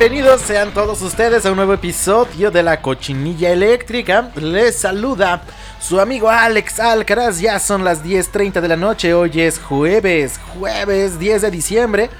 [0.00, 4.30] Bienvenidos sean todos ustedes a un nuevo episodio de la cochinilla eléctrica.
[4.36, 5.42] Les saluda
[5.78, 7.38] su amigo Alex Alcaraz.
[7.38, 9.12] Ya son las 10.30 de la noche.
[9.12, 12.10] Hoy es jueves, jueves 10 de diciembre.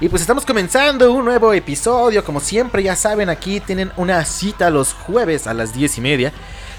[0.00, 2.24] Y pues estamos comenzando un nuevo episodio.
[2.24, 6.32] Como siempre, ya saben, aquí tienen una cita los jueves a las 10 y media.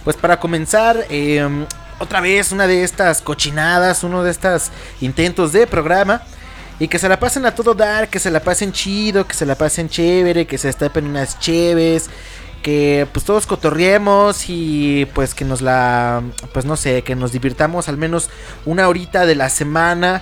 [0.03, 1.67] Pues para comenzar, em,
[1.99, 6.23] otra vez una de estas cochinadas, uno de estos intentos de programa.
[6.79, 9.45] Y que se la pasen a todo dar, que se la pasen chido, que se
[9.45, 12.09] la pasen chévere, que se estapen unas chéves,
[12.61, 16.21] que pues todos cotorriemos y pues que nos la,
[16.53, 18.29] pues no sé, que nos divirtamos al menos
[18.65, 20.21] una horita de la semana.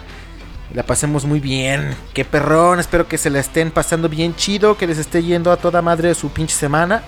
[0.73, 1.95] La pasemos muy bien.
[2.13, 5.57] Qué perrón, espero que se la estén pasando bien chido, que les esté yendo a
[5.57, 7.03] toda madre su pinche semana.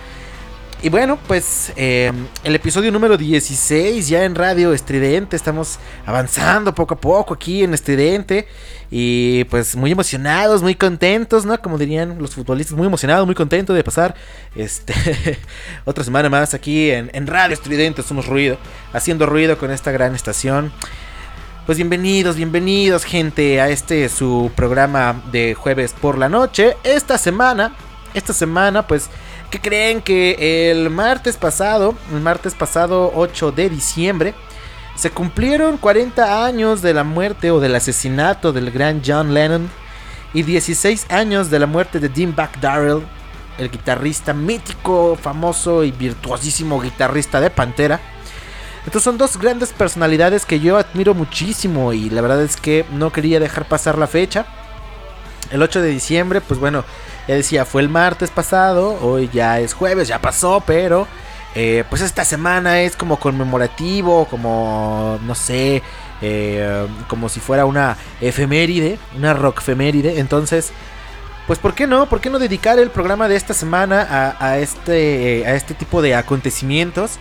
[0.83, 2.11] Y bueno, pues eh,
[2.43, 5.35] el episodio número 16 ya en Radio Estridente.
[5.35, 8.47] Estamos avanzando poco a poco aquí en Estridente.
[8.91, 11.59] Y pues muy emocionados, muy contentos, ¿no?
[11.59, 14.13] Como dirían los futbolistas, muy emocionados, muy contentos de pasar
[14.55, 14.93] este
[15.85, 18.03] otra semana más aquí en, en Radio Estridente.
[18.03, 18.59] Somos ruido,
[18.94, 20.71] haciendo ruido con esta gran estación.
[21.65, 26.77] Pues bienvenidos, bienvenidos gente a este su programa de jueves por la noche.
[26.83, 27.75] Esta semana,
[28.13, 29.09] esta semana pues
[29.49, 34.33] ¿Qué creen que el martes pasado, el martes pasado 8 de diciembre,
[34.95, 39.69] se cumplieron 40 años de la muerte o del asesinato del gran John Lennon
[40.33, 43.03] y 16 años de la muerte de Dean Buck Darrell,
[43.57, 48.01] el guitarrista mítico, famoso y virtuosísimo guitarrista de Pantera.
[48.79, 53.13] Entonces son dos grandes personalidades que yo admiro muchísimo y la verdad es que no
[53.13, 54.45] quería dejar pasar la fecha.
[55.51, 56.83] El 8 de diciembre, pues bueno,
[57.27, 61.07] ya decía, fue el martes pasado, hoy ya es jueves, ya pasó, pero
[61.55, 65.81] eh, pues esta semana es como conmemorativo, como, no sé,
[66.21, 70.19] eh, como si fuera una efeméride, una rock efeméride.
[70.19, 70.71] Entonces,
[71.47, 72.07] pues ¿por qué no?
[72.07, 76.13] ¿Por qué no dedicar el programa de esta semana a, este, a este tipo de
[76.13, 77.17] acontecimientos?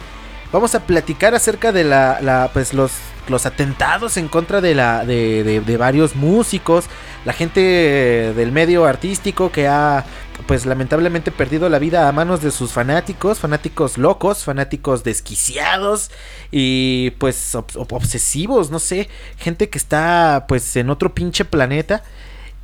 [0.52, 2.92] Vamos a platicar acerca de la, pues los,
[3.28, 6.86] los atentados en contra de, la, de, de varios músicos,
[7.24, 10.04] la gente del medio artístico que ha
[10.46, 16.10] pues lamentablemente perdido la vida a manos de sus fanáticos, fanáticos locos, fanáticos desquiciados
[16.50, 22.02] y pues obsesivos, no sé, gente que está pues en otro pinche planeta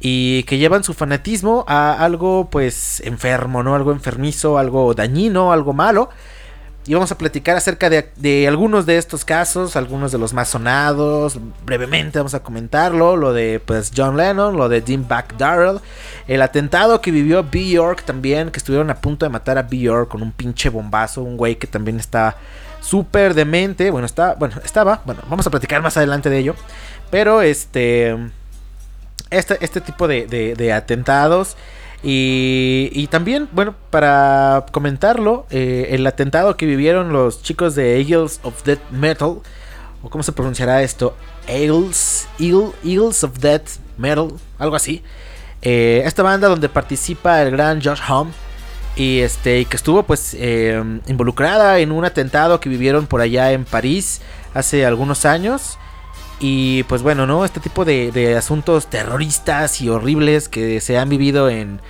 [0.01, 3.75] y que llevan su fanatismo a algo pues enfermo, ¿no?
[3.75, 6.11] Algo enfermizo, algo dañino, algo malo.
[6.85, 11.39] Y vamos a platicar acerca de, algunos de estos casos, algunos de los más sonados.
[11.65, 13.17] Brevemente vamos a comentarlo.
[13.17, 15.07] Lo de pues, John Lennon, lo de Dean
[15.39, 15.79] Darrell.
[16.27, 17.69] El atentado que vivió B.
[17.69, 19.79] York también, que estuvieron a punto de matar a B.
[19.79, 21.23] York con un pinche bombazo.
[21.23, 22.37] Un güey que también está
[22.81, 23.93] súper demente.
[23.93, 25.03] Bueno, está, bueno, estaba.
[25.05, 26.57] Bueno, vamos a platicar más adelante de ello.
[27.13, 28.17] Pero este.
[29.31, 31.57] Este, este tipo de, de atentados.
[32.05, 38.65] Y, también, bueno, para comentarlo, eh, el atentado que vivieron los chicos de Eagles of
[38.65, 39.39] Death Metal,
[40.03, 41.15] o cómo se pronunciará esto,
[41.47, 44.29] Eagles, Eagles of Death Metal,
[44.59, 45.03] algo así.
[45.63, 48.33] Eh, esta banda donde participa el gran Josh Home
[48.97, 53.65] y este que estuvo pues eh, involucrada en un atentado que vivieron por allá en
[53.65, 54.21] París
[54.55, 55.79] hace algunos años
[56.45, 57.45] Y pues bueno, ¿no?
[57.45, 61.81] Este tipo de, asuntos terroristas y horribles que se han vivido en,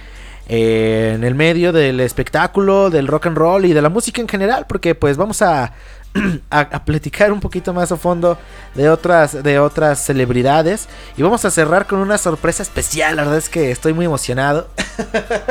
[0.47, 4.67] en el medio del espectáculo, del rock and roll y de la música en general,
[4.69, 5.73] porque pues vamos a,
[6.85, 8.37] platicar un poquito más a fondo
[8.75, 13.39] de otras, de otras celebridades y vamos a cerrar con una sorpresa especial, la verdad
[13.39, 14.69] es que estoy muy emocionado.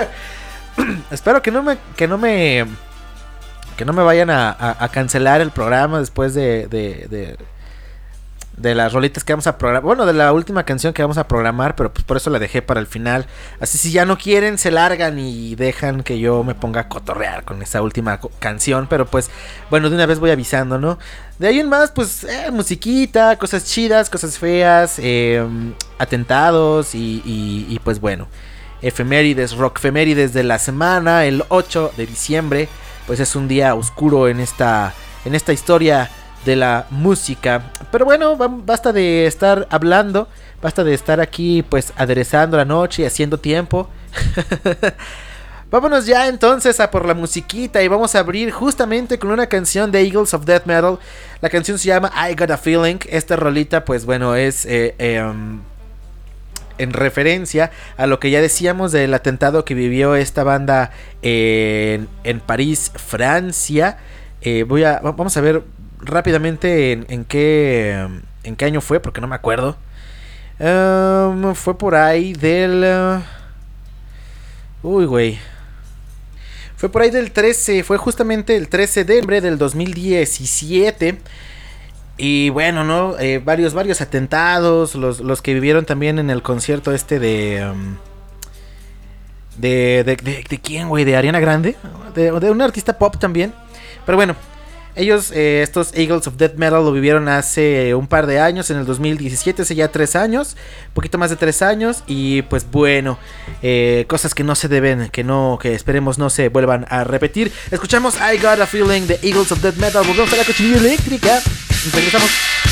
[1.09, 2.67] Espero que no me, que no me,
[3.77, 7.35] que no me vayan a, cancelar el programa después de de
[8.61, 9.83] las rolitas que vamos a programar.
[9.83, 12.61] Bueno, de la última canción que vamos a programar, pero pues por eso la dejé
[12.61, 13.25] para el final.
[13.59, 17.43] Así si ya no quieren, se largan y dejan que yo me ponga a cotorrear
[17.43, 18.87] con esa última canción.
[18.87, 19.29] Pero pues,
[19.69, 20.99] bueno, de una vez voy avisando, ¿no?
[21.39, 27.79] De ahí en más, pues, eh, musiquita, cosas chidas, cosas feas, em, atentados y, y,
[27.83, 28.27] pues bueno.
[28.81, 32.69] Efemérides, rock efemérides de la semana, el 8 de diciembre.
[33.07, 34.93] Pues es un día oscuro en esta,
[35.25, 36.09] en esta historia
[36.45, 37.71] de la música.
[37.91, 40.27] Pero bueno, basta de estar hablando,
[40.61, 43.89] basta de estar aquí pues aderezando la noche y haciendo tiempo.
[45.71, 49.89] Vámonos ya entonces a por la musiquita y vamos a abrir justamente con una canción
[49.89, 50.99] de Eagles of Death Metal.
[51.39, 52.97] La canción se llama I Got a Feeling.
[53.07, 54.65] Esta rolita pues bueno es...
[54.65, 55.61] Eh, em,
[56.77, 60.89] en referencia a lo que ya decíamos del atentado que vivió esta banda
[61.21, 63.97] en, en París, Francia.
[64.41, 65.61] Eh, voy a, vamos a ver
[66.01, 68.07] rápidamente en, qué,
[68.43, 69.77] en qué año fue, porque no me acuerdo.
[70.59, 73.21] Em, fue por ahí del...
[74.83, 75.39] uy, güey.
[76.75, 81.19] Fue por ahí del 13, fue justamente el 13 de noviembre del 2017.
[82.17, 83.17] Y bueno, ¿no?
[83.19, 87.57] Eh, varios, varios atentados, los, que vivieron también en el concierto este de...
[87.57, 87.97] Em,
[89.57, 90.15] de, de,
[90.47, 91.03] de, quién, güey?
[91.03, 91.75] ¿De Ariana Grande?
[92.15, 93.53] De, de un artista pop también.
[94.05, 94.35] Pero bueno,
[94.95, 98.77] ellos, eh, estos Eagles of Death Metal, lo vivieron hace un par de años, en
[98.77, 100.57] el 2017, hace ya tres años,
[100.93, 102.03] poquito más de tres años.
[102.07, 103.17] Y pues bueno,
[103.61, 107.51] eh, cosas que no se deben, que no, que esperemos no se vuelvan a repetir.
[107.71, 110.05] Escuchamos I Got a Feeling de Eagles of Death Metal.
[110.05, 111.41] Volvemos a la cochinilla eléctrica.
[111.93, 112.70] Regresamos.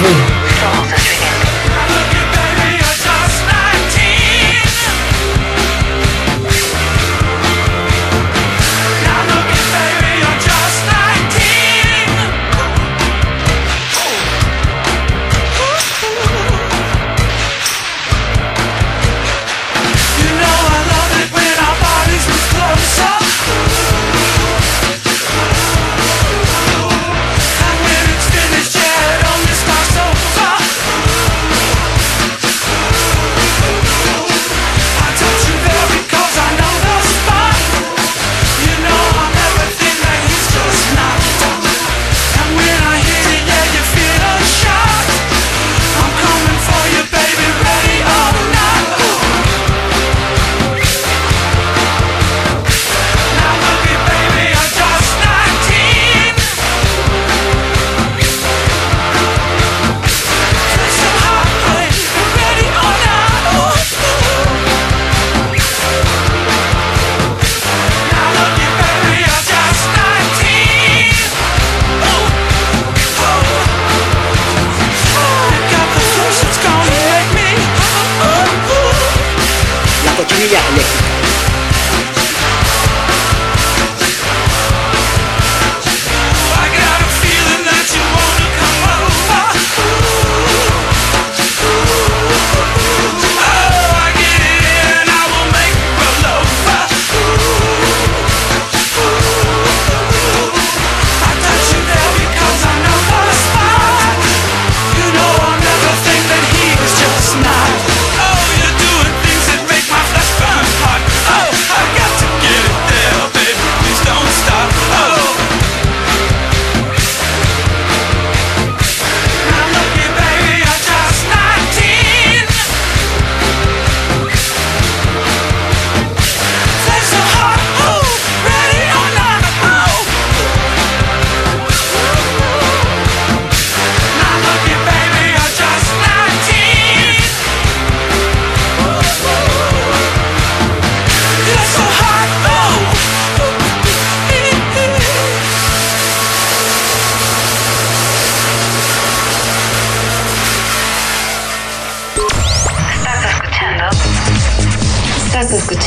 [0.00, 0.39] Somos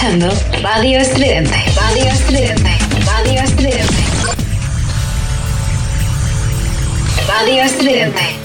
[0.03, 0.29] escuchando
[0.61, 1.55] Radio Estridente.
[1.75, 2.77] Radio Estridente.
[3.05, 4.03] Radio Estridente.
[7.27, 8.42] Radio Estridente.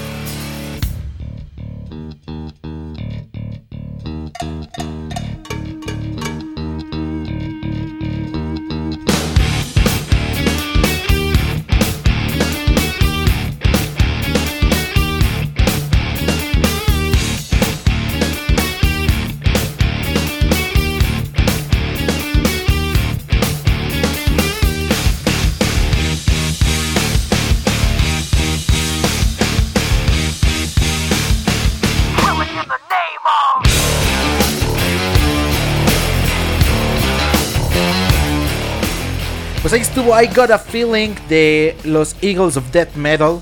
[40.13, 43.39] I Got a Feeling de los Eagles of Death Metal.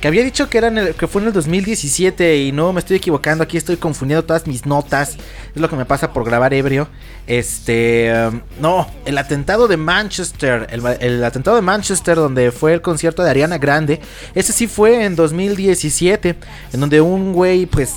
[0.00, 2.80] Que había dicho que, era en el, que fue en el 2017 y no me
[2.80, 3.44] estoy equivocando.
[3.44, 5.16] Aquí estoy confundiendo todas mis notas.
[5.54, 6.88] Es lo que me pasa por grabar ebrio.
[7.26, 8.12] Este.
[8.28, 10.66] um, no, el atentado de Manchester.
[10.70, 14.00] El, atentado de Manchester, donde fue el concierto de Ariana Grande.
[14.34, 16.36] Ese sí fue en 2017.
[16.72, 17.92] En donde un güey, pues,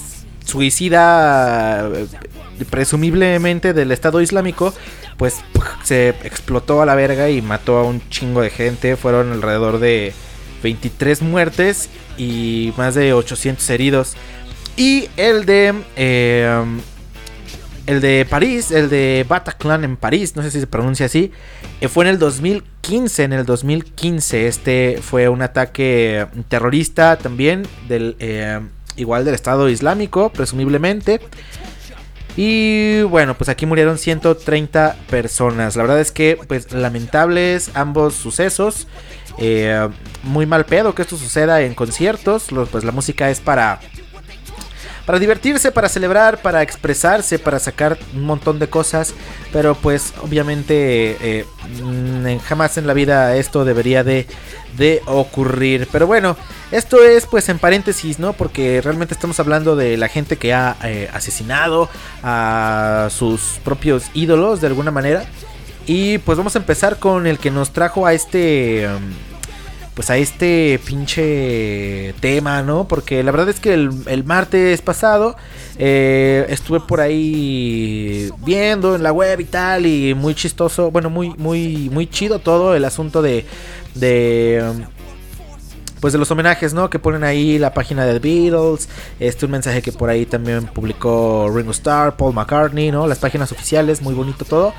[0.46, 1.88] suicida.
[1.88, 2.08] eh,
[2.70, 4.74] presumiblemente del Estado Islámico
[5.22, 5.44] pues
[5.84, 8.96] se explotó a la verga y mató a un chingo de gente.
[8.96, 10.14] Fueron alrededor de
[10.64, 14.16] 23 muertes y más de 800 heridos.
[14.76, 15.76] Y el de...
[15.96, 16.66] eh,
[17.86, 21.32] el de París, el de Bataclan en París, no sé si se pronuncia así,
[21.82, 23.22] eh, fue en el 2015.
[23.22, 28.60] En el 2015 este fue un ataque terrorista también, del, eh,
[28.96, 31.22] igual del Estado Islámico, presumiblemente.
[32.38, 35.76] Y bueno, pues aquí murieron 130 personas.
[35.76, 38.88] La verdad es que, pues, lamentables ambos sucesos.
[39.38, 39.90] Eh,
[40.24, 42.48] muy mal pedo que esto suceda en conciertos.
[42.72, 43.80] Pues la música es para.
[45.06, 49.14] Para divertirse, para celebrar, para expresarse, para sacar un montón de cosas.
[49.52, 51.46] Pero pues obviamente eh,
[51.84, 54.28] mm, jamás en la vida esto debería de,
[54.78, 55.88] de ocurrir.
[55.92, 56.38] Pero bueno,
[56.72, 58.34] esto es pues en paréntesis, ¿no?
[58.34, 61.90] Porque realmente estamos hablando de la gente que ha eh, asesinado
[62.24, 65.26] a sus propios ídolos de alguna manera.
[65.88, 68.88] Y pues vamos a empezar con el que nos trajo a este...
[68.88, 69.31] um,
[69.94, 72.88] pues a este pinche tema, ¿no?
[72.88, 75.36] Porque la verdad es que el, martes pasado
[75.78, 81.32] eh, estuve por ahí viendo en la web y tal y muy chistoso, bueno, muy
[81.38, 83.46] muy muy chido todo el asunto de
[83.96, 84.64] de
[86.00, 86.90] pues de los homenajes, ¿no?
[86.90, 90.66] Que ponen ahí la página de The Beatles, este un mensaje que por ahí también
[90.66, 93.08] publicó Ringo Starr, Paul McCartney, ¿no?
[93.08, 94.74] Las páginas oficiales, muy bonito todo.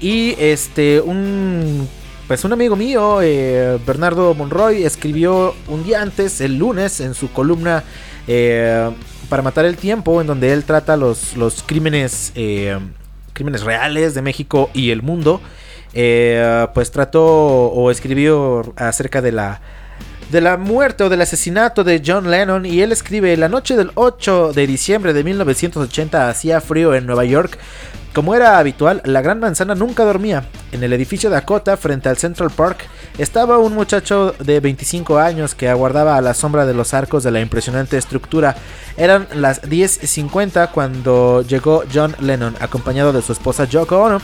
[0.00, 1.88] Y este un
[2.28, 7.30] pues un amigo mío, eh, Bernardo Monroy, escribió un día antes, el lunes, en su
[7.32, 7.84] columna
[8.26, 8.90] eh,
[9.28, 12.78] para matar el tiempo, en donde él trata los, los crímenes, eh,
[13.32, 15.40] crímenes reales de México y el mundo.
[15.94, 19.60] Eh, pues trató o escribió acerca de la
[20.30, 23.90] de la muerte o del asesinato de John Lennon y él escribe la noche del
[23.94, 27.58] 8 de diciembre de 1980 hacía frío en Nueva York.
[28.14, 30.44] Como era habitual, la Gran Manzana nunca dormía.
[30.70, 32.84] En el edificio Dakota, frente al Central Park,
[33.16, 37.30] estaba un muchacho de 25 años que aguardaba a la sombra de los arcos de
[37.30, 38.54] la impresionante estructura.
[38.98, 44.20] Eran las 10.50 cuando llegó John Lennon, acompañado de su esposa Yoko Ono.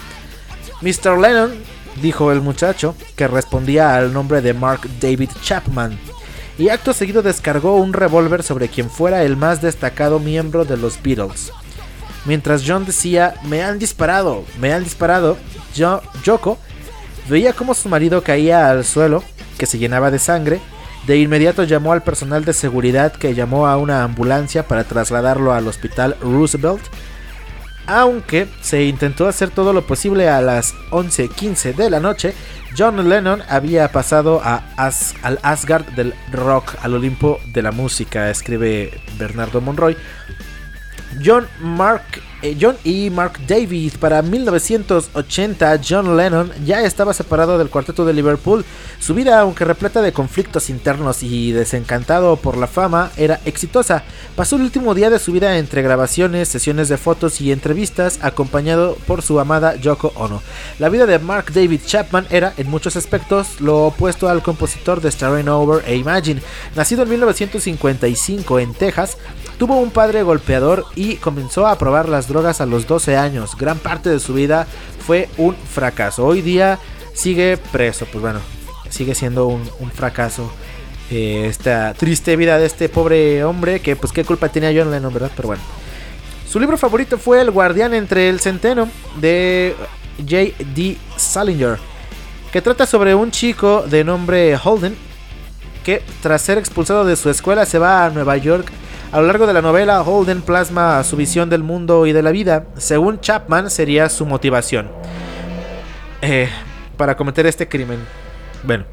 [0.83, 1.19] Mr.
[1.19, 1.53] Lennon,
[2.03, 5.99] dijo el muchacho, que respondía al nombre de Mark David Chapman,
[6.59, 11.03] y acto seguido descargó un revólver sobre quien fuera el más destacado miembro de los
[11.03, 11.53] Beatles.
[12.25, 15.37] Mientras John decía, me han disparado, me han disparado,
[15.75, 16.59] Yo- Yoko
[17.29, 19.23] veía cómo su marido caía al suelo,
[19.59, 20.61] que se llenaba de sangre,
[21.07, 25.67] de inmediato llamó al personal de seguridad que llamó a una ambulancia para trasladarlo al
[25.69, 26.83] hospital Roosevelt,
[27.87, 32.35] aunque se intentó hacer todo lo posible a las 11.15 de la noche,
[32.77, 38.29] John Lennon había pasado a As- al Asgard del rock, al Olimpo de la música,
[38.31, 39.97] escribe Bernardo Monroy.
[41.17, 42.21] John Mark
[42.61, 48.65] John y Mark David para 1980 John Lennon ya estaba separado del cuarteto de Liverpool.
[49.01, 54.05] Su vida, aunque repleta de conflictos internos y desencantado por la fama, era exitosa.
[54.37, 58.97] Pasó el último día de su vida entre grabaciones, sesiones de fotos y entrevistas, acompañado
[59.07, 60.41] por su amada Yoko Ono.
[60.79, 65.11] La vida de Mark David Chapman era, en muchos aspectos, lo opuesto al compositor de
[65.11, 66.41] Starring Over e Imagine.
[66.77, 69.17] Nacido en 1955 en Texas,
[69.59, 73.57] tuvo un padre golpeador y comenzó a probar las drogas a los 12 años.
[73.57, 74.67] Gran parte de su vida
[75.07, 76.27] fue un fracaso.
[76.27, 76.79] Hoy día
[77.15, 78.41] sigue preso, pues bueno,
[78.91, 80.53] sigue siendo un, fracaso.
[81.11, 85.13] eh, esta triste vida de este pobre hombre que pues qué culpa tenía John Lennon,
[85.13, 85.31] ¿verdad?
[85.35, 85.63] Pero bueno.
[86.51, 88.89] Su libro favorito fue El guardián entre el centeno
[89.21, 89.75] de
[90.19, 90.97] J.D.
[91.17, 91.79] Salinger,
[92.51, 94.97] que trata sobre un chico de nombre Holden
[95.85, 98.71] que tras ser expulsado de su escuela se va a Nueva York.
[99.11, 102.31] A lo largo de la novela, Holden plasma su visión del mundo y de la
[102.31, 102.67] vida.
[102.77, 104.91] Según Chapman, sería su motivación
[106.21, 106.51] eh,
[106.99, 108.01] para cometer este crimen.
[108.65, 108.85] Bueno.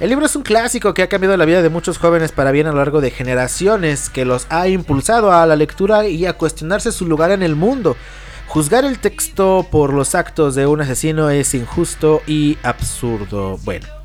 [0.00, 2.66] El libro es un clásico que ha cambiado la vida de muchos jóvenes para bien
[2.66, 6.90] a lo largo de generaciones, que los ha impulsado a la lectura y a cuestionarse
[6.90, 7.96] su lugar en el mundo.
[8.48, 13.58] Juzgar el texto por los actos de un asesino es injusto y absurdo.
[13.58, 13.99] Bueno.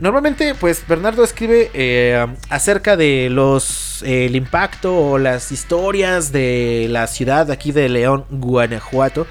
[0.00, 7.06] Normalmente, pues Bernardo escribe eh, acerca de los el impacto o las historias de la
[7.06, 9.26] ciudad aquí de León, Guanajuato.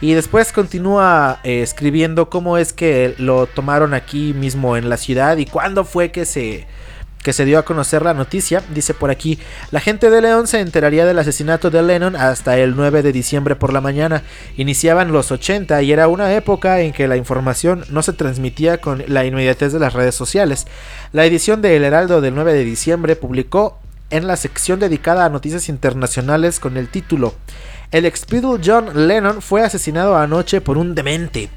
[0.00, 5.36] Y después continúa eh, escribiendo cómo es que lo tomaron aquí mismo en la ciudad
[5.38, 6.66] y cuándo fue que se,
[7.22, 8.62] que se dio a conocer la noticia.
[8.74, 9.38] Dice por aquí,
[9.70, 13.56] la gente de León se enteraría del asesinato de Lennon hasta el 9 de diciembre
[13.56, 14.22] por la mañana.
[14.56, 19.04] Iniciaban los 80 y era una época en que la información no se transmitía con
[19.06, 20.66] la inmediatez de las redes sociales.
[21.12, 23.78] La edición de El Heraldo del 9 de diciembre publicó
[24.10, 27.34] en la sección dedicada a noticias internacionales con el título
[27.92, 28.24] el ex
[28.64, 31.50] John Lennon fue asesinado anoche por un demente.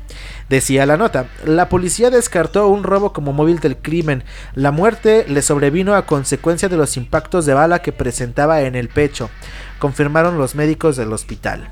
[0.49, 4.23] Decía la nota, la policía descartó un robo como móvil del crimen.
[4.53, 8.89] La muerte le sobrevino a consecuencia de los impactos de bala que presentaba en el
[8.89, 9.31] pecho,
[9.79, 11.69] confirmaron los médicos del hospital.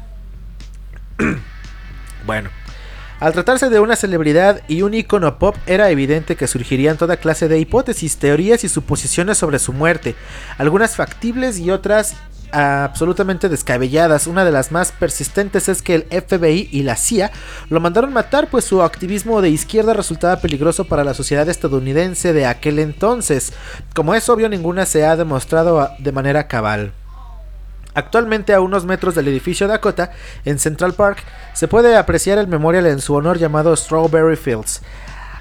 [2.25, 2.49] bueno,
[3.19, 7.47] al tratarse de una celebridad y un icono pop, era evidente que surgirían toda clase
[7.47, 10.15] de hipótesis, teorías y suposiciones sobre su muerte,
[10.57, 12.15] algunas factibles y otras
[12.53, 14.27] absolutamente descabelladas.
[14.27, 17.31] Una de las más persistentes es que el FBI y la CIA
[17.69, 22.45] lo mandaron matar pues su activismo de izquierda resultaba peligroso para la sociedad estadounidense de
[22.45, 23.53] aquel entonces.
[23.95, 26.93] Como es obvio, ninguna se ha demostrado de manera cabal.
[27.95, 30.11] Actualmente a unos metros del edificio Dakota,
[30.45, 34.81] en Central Park, se puede apreciar el memorial en su honor llamado Strawberry Fields.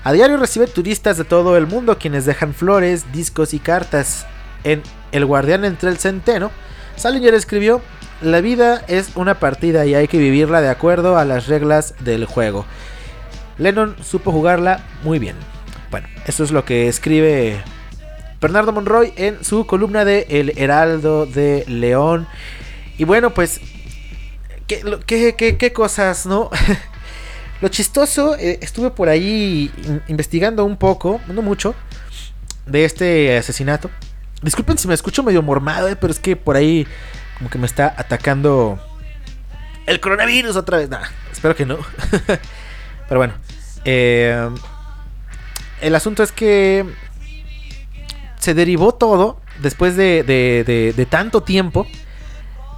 [0.04, 4.26] A diario recibe turistas de todo el mundo quienes dejan flores, discos y cartas.
[4.64, 6.50] En El Guardián entre el Centeno,
[6.96, 7.80] Salinger escribió,
[8.20, 12.24] la vida es una partida y hay que vivirla de acuerdo a las reglas del
[12.24, 12.64] juego.
[13.58, 15.36] Lennon supo jugarla muy bien.
[15.90, 17.62] Bueno, eso es lo que escribe
[18.40, 22.26] Bernardo Monroy en su columna de El Heraldo de León.
[22.98, 23.60] Y bueno, pues,
[24.66, 26.50] ¿qué, cosas, no?
[27.60, 29.70] lo chistoso, eh, estuve por ahí
[30.08, 31.74] investigando un poco, no mucho,
[32.66, 33.90] de este asesinato.
[34.42, 36.86] Disculpen si me escucho medio mormado, eh, pero es que por ahí
[37.38, 38.78] como que me está atacando
[39.86, 40.90] el coronavirus otra vez.
[40.90, 41.78] Nah, espero que no.
[43.08, 43.34] pero bueno.
[43.84, 44.48] Eh,
[45.80, 46.86] el asunto es que
[48.38, 51.86] se derivó todo después de, de, de, tanto tiempo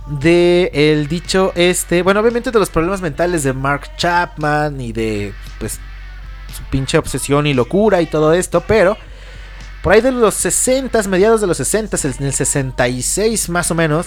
[0.07, 5.33] de el dicho este, bueno, obviamente de los problemas mentales de Mark Chapman y de
[5.59, 5.81] pues
[6.55, 8.96] su pinche obsesión y locura y todo esto, pero
[9.84, 14.06] por ahí de los 60, mediados de los 60, en el 66 más o menos,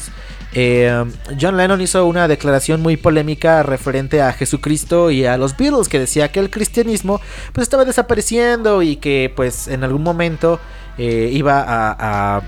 [0.54, 1.06] eh,
[1.40, 6.00] John Lennon hizo una declaración muy polémica referente a Jesucristo y a los Beatles, que
[6.00, 7.22] decía que el cristianismo
[7.54, 10.60] pues estaba desapareciendo y que pues en algún momento
[10.98, 12.42] eh, iba a a,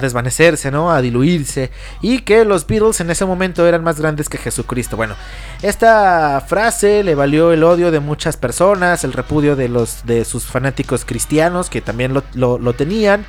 [0.00, 0.90] desvanecerse, ¿no?
[0.90, 1.70] A diluirse.
[2.00, 4.96] Y que los Beatles en ese momento eran más grandes que Jesucristo.
[4.96, 5.14] Bueno,
[5.62, 10.44] esta frase le valió el odio de muchas personas, el repudio de, los, de sus
[10.44, 13.24] fanáticos cristianos que también lo, tenían.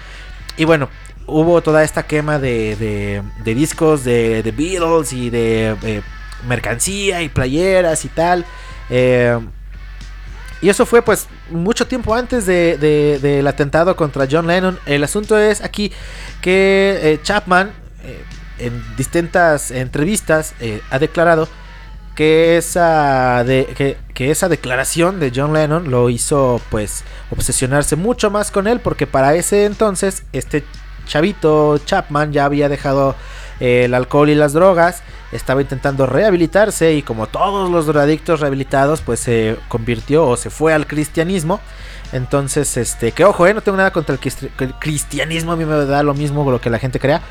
[0.57, 0.89] Y bueno,
[1.27, 6.01] hubo toda esta quema de, de, discos de, de, Beatles y de eh,
[6.47, 8.45] mercancía y playeras y tal.
[8.89, 9.39] Eh,
[10.61, 14.77] y eso fue pues mucho tiempo antes del atentado contra John Lennon.
[14.85, 15.91] El asunto es aquí
[16.41, 17.71] que eh, Chapman
[18.03, 18.23] eh,
[18.59, 21.47] en distintas entrevistas eh, ha declarado
[22.15, 28.51] que esa, de, que, esa declaración de John Lennon lo hizo pues obsesionarse mucho más
[28.51, 30.63] con él porque para ese entonces este
[31.07, 33.15] chavito Chapman ya había dejado
[33.61, 39.19] el alcohol y las drogas, estaba intentando rehabilitarse y como todos los drogadictos rehabilitados, pues
[39.19, 41.59] se convirtió o se fue al cristianismo.
[42.11, 46.03] Entonces, este, que ojo, eh, no tengo nada contra el, cristianismo, a mí me da
[46.03, 47.21] lo mismo lo que la gente crea.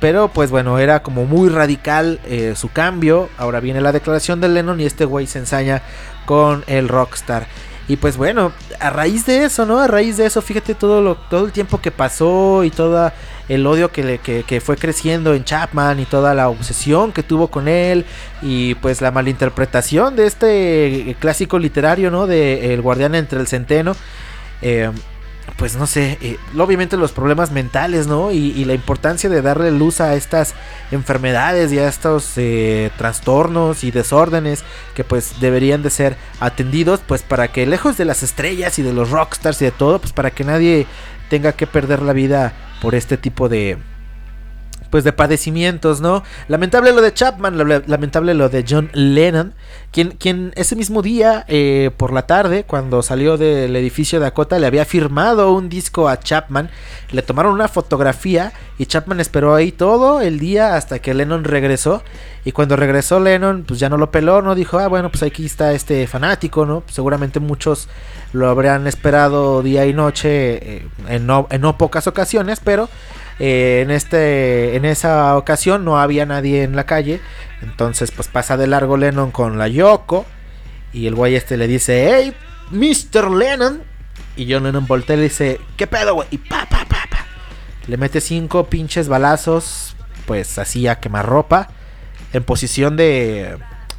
[0.00, 3.28] Pero pues bueno, era como muy radical eh, su cambio.
[3.38, 5.82] Ahora viene la declaración de Lennon y este güey se ensaña
[6.26, 7.46] con el rockstar.
[7.88, 9.78] Y pues bueno, a raíz de eso, ¿no?
[9.78, 13.10] A raíz de eso, fíjate todo, lo, todo el tiempo que pasó y todo
[13.48, 17.48] el odio que, le, que, fue creciendo en Chapman y toda la obsesión que tuvo
[17.48, 18.04] con él
[18.42, 22.26] y pues la malinterpretación de este clásico literario, ¿no?
[22.26, 23.96] De El guardián entre el centeno.
[24.60, 24.90] Eh,
[25.56, 28.30] pues no sé, eh, obviamente los problemas mentales, ¿no?
[28.30, 30.54] Y, la importancia de darle luz a estas
[30.90, 34.62] enfermedades y a estos eh, trastornos y desórdenes
[34.94, 38.92] que pues deberían de ser atendidos, pues para que lejos de las estrellas y de
[38.92, 40.86] los rockstars y de todo, pues para que nadie
[41.30, 43.78] tenga que perder la vida por este tipo de,
[44.90, 46.22] pues de padecimientos, ¿no?
[46.48, 49.54] Lamentable lo de Chapman, lamentable lo de John Lennon,
[49.92, 54.58] quien, quien ese mismo día, eh, por la tarde, cuando salió del edificio de Dakota,
[54.58, 56.70] le había firmado un disco a Chapman,
[57.10, 62.02] le tomaron una fotografía y Chapman esperó ahí todo el día hasta que Lennon regresó,
[62.44, 64.54] y cuando regresó Lennon, pues ya no lo peló, ¿no?
[64.54, 66.82] Dijo, ah, bueno, pues aquí está este fanático, ¿no?
[66.86, 67.88] Seguramente muchos
[68.32, 72.88] lo habrían esperado día y noche eh, en, no, en no pocas ocasiones, pero
[73.38, 77.20] eh, en, este, en esa ocasión no había nadie en la calle.
[77.62, 80.26] Entonces, pues pasa de largo Lennon con la Yoko.
[80.92, 82.34] Y el güey este le dice, hey,
[82.70, 83.30] Mr.
[83.30, 83.82] Lennon.
[84.36, 86.28] Y John Lennon voltea y le dice, ¿qué pedo, güey?
[86.30, 87.26] Y pa, pa, pa, pa.
[87.86, 89.96] Le mete cinco pinches balazos,
[90.26, 91.68] pues así a quemarropa.
[92.32, 93.56] En posición de,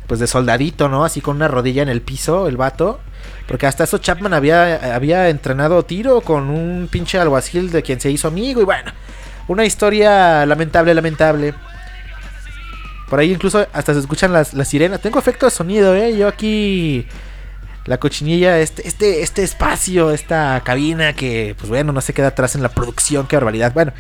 [0.07, 1.03] pues de soldadito, ¿no?
[1.03, 2.99] Así con una rodilla en el piso, el vato.
[3.47, 8.11] Porque hasta eso Chapman había, había entrenado tiro con un pinche alguacil de quien se
[8.11, 8.61] hizo amigo.
[8.61, 8.91] Y bueno,
[9.49, 11.53] una historia lamentable, lamentable.
[13.09, 15.01] Por ahí incluso hasta se escuchan las, sirenas.
[15.01, 16.15] Tengo efecto de sonido, ¿eh?
[16.15, 17.05] Yo aquí...
[17.85, 22.53] La cochinilla, este, este, este espacio, esta cabina que, pues bueno, no se queda atrás
[22.53, 23.25] en la producción.
[23.25, 23.73] Qué barbaridad.
[23.73, 23.93] Bueno,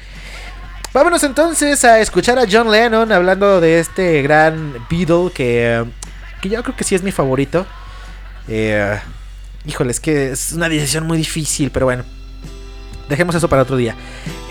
[0.93, 5.85] vámonos entonces a escuchar a John Lennon hablando de este gran Beatle que,
[6.39, 7.65] que yo creo que sí es mi favorito.
[8.47, 8.99] Eh,
[9.65, 12.03] híjole, es que es una decisión muy difícil, pero bueno.
[13.09, 13.95] Dejemos eso para otro día.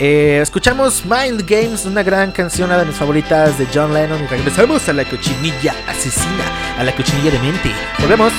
[0.00, 4.20] Eh, escuchamos Mind Games, una gran canción, una de mis favoritas de John Lennon.
[4.24, 6.44] Y regresamos a la cochinilla asesina,
[6.76, 7.70] a la cochinilla de mente.
[8.00, 8.32] Volvemos.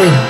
[0.00, 0.27] every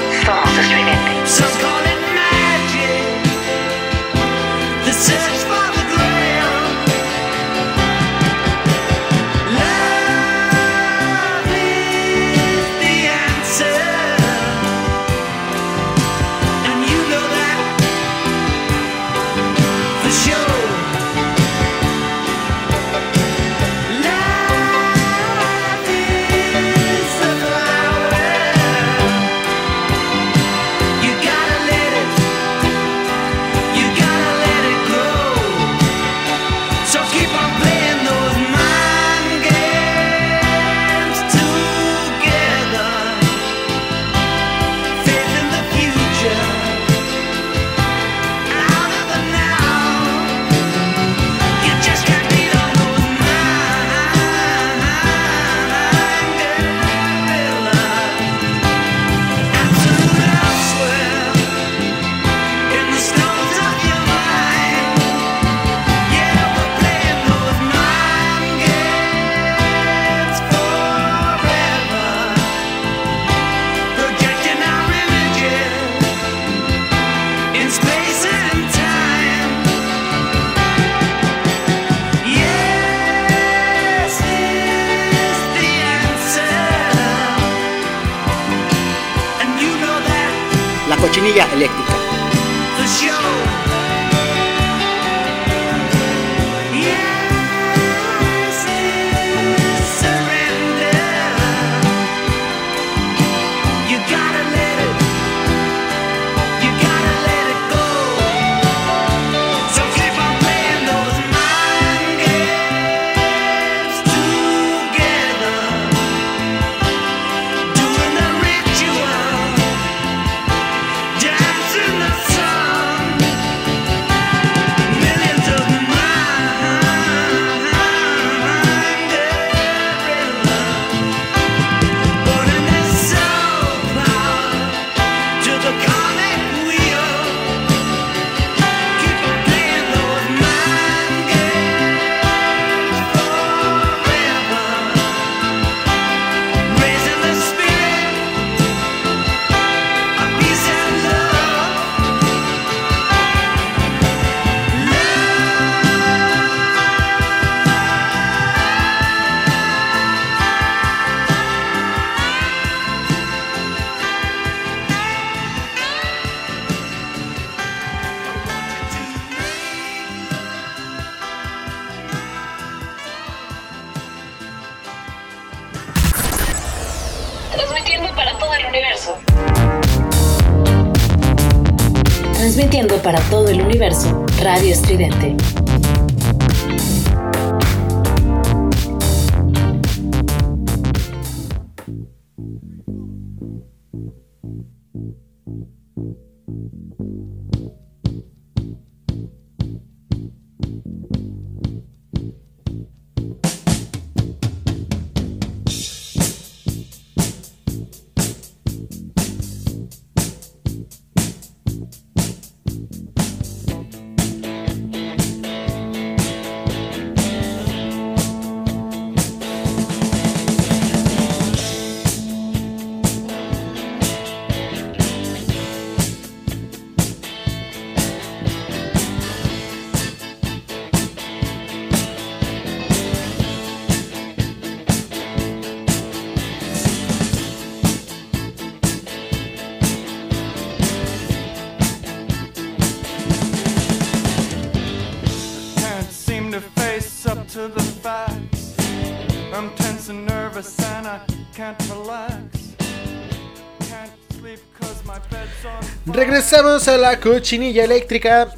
[256.28, 258.48] Regresamos a la cochinilla eléctrica.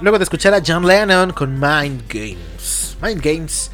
[0.00, 2.96] Luego de escuchar a John Lennon con Mind Games.
[3.00, 3.70] Mind Games.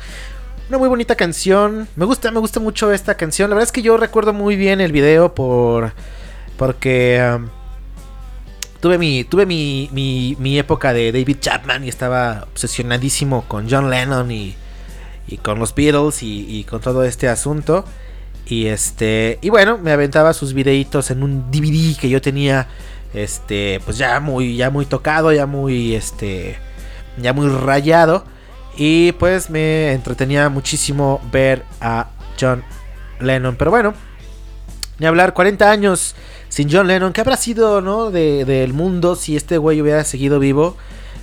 [0.68, 1.88] Una muy bonita canción.
[1.96, 3.48] Me gusta, me gusta mucho esta canción.
[3.48, 5.94] La verdad es que yo recuerdo muy bien el video por.
[6.58, 7.18] Porque.
[7.34, 7.48] Um,
[8.80, 9.24] tuve mi.
[9.24, 14.54] Tuve mi, mi, época de David Chapman y estaba obsesionadísimo con John Lennon y.
[15.28, 17.86] Y con los Beatles y, y con todo este asunto.
[18.44, 19.38] Y este.
[19.40, 22.68] Y bueno, me aventaba sus videitos en un DVD que yo tenía
[23.16, 26.58] este, pues ya muy, ya muy tocado, ya muy, este,
[27.16, 28.24] ya muy rayado.
[28.76, 32.62] Y pues me entretenía muchísimo ver a John
[33.18, 33.56] Lennon.
[33.56, 33.94] Pero bueno,
[34.98, 36.14] ni hablar, 40 años
[36.50, 37.14] sin John Lennon.
[37.14, 38.10] ¿Qué habrá sido, no?
[38.10, 40.76] del mundo si este güey hubiera seguido vivo.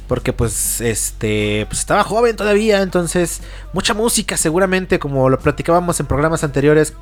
[0.07, 6.07] Porque pues este pues estaba joven todavía, entonces mucha música seguramente como lo platicábamos en
[6.07, 6.93] programas anteriores,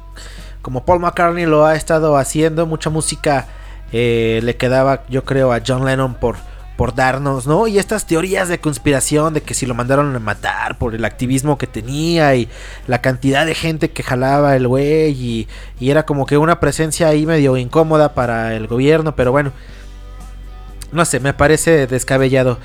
[0.61, 3.47] como Paul McCartney lo ha estado haciendo, mucha música
[3.91, 6.37] eh, le quedaba, yo creo, a John Lennon por,
[6.77, 7.67] por darnos, ¿no?
[7.67, 11.57] Y estas teorías de conspiración de que si lo mandaron a matar por el activismo
[11.57, 12.49] que tenía y
[12.87, 15.47] la cantidad de gente que jalaba el güey y,
[15.79, 19.51] y era como que una presencia ahí medio incómoda para el gobierno, pero bueno,
[20.91, 22.57] no sé, me parece descabellado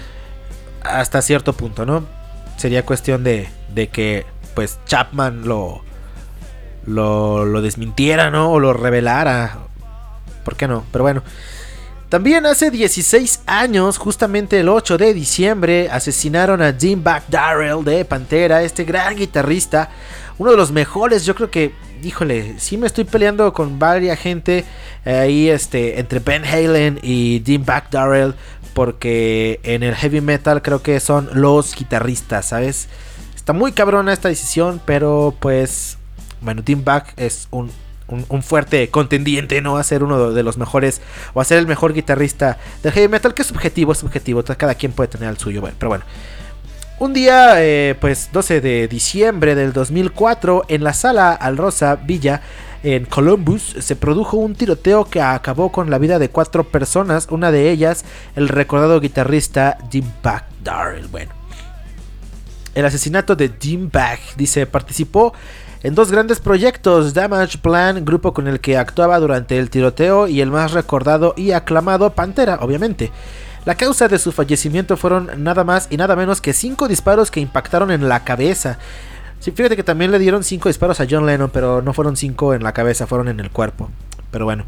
[0.83, 2.05] hasta cierto punto, ¿no?
[2.57, 5.83] Sería cuestión de, de que pues Chapman lo,
[6.87, 8.51] lo, lo desmintiera, ¿no?
[8.51, 9.66] O lo revelara
[10.47, 10.85] ¿por qué no?
[10.93, 11.23] Pero bueno.
[12.09, 18.63] También hace 16 años, justamente el 8 de diciembre, asesinaron a Jim Darrell de Pantera,
[18.63, 19.91] este gran guitarrista,
[20.39, 21.73] uno de los mejores, yo creo que,
[22.05, 24.65] híjole, sí me estoy peleando con varias gente
[25.05, 28.35] eh, ahí, este, entre Ben Halen y Jim Darrell,
[28.73, 32.87] porque en el heavy metal creo que son los guitarristas, ¿sabes?
[33.35, 35.99] Está muy cabrona esta decisión, pero pues,
[36.41, 37.73] bueno, Jim Back es un
[38.09, 39.77] un, fuerte contendiente, ¿no?
[39.77, 41.01] A ser uno de los mejores
[41.35, 44.75] o a ser el mejor guitarrista del heavy metal, que es subjetivo, es subjetivo, cada
[44.75, 46.05] quien puede tener el suyo, pero bueno.
[46.99, 52.41] Un día, eh, pues 12 de diciembre del 2004, en la sala Alrosa Villa,
[52.83, 57.51] en Columbus, se produjo un tiroteo que acabó con la vida de cuatro personas, una
[57.51, 61.09] de ellas el recordado guitarrista Jim Back Darrell.
[61.09, 61.33] Bueno,
[62.75, 65.35] el asesinato de Jim Back, dice, participó
[65.87, 70.41] en dos grandes proyectos, Damage Plan, grupo con el que actuaba durante el tiroteo, y
[70.41, 73.13] el más recordado y aclamado Pantera, obviamente.
[73.65, 77.39] La causa de su fallecimiento fueron nada más y nada menos que cinco disparos que
[77.39, 78.81] impactaron en la cabeza.
[79.39, 82.53] Sí, fíjate que también le dieron cinco disparos a John Lennon, pero no fueron cinco
[82.53, 83.89] en la cabeza, fueron en el cuerpo.
[84.33, 84.65] Pero bueno.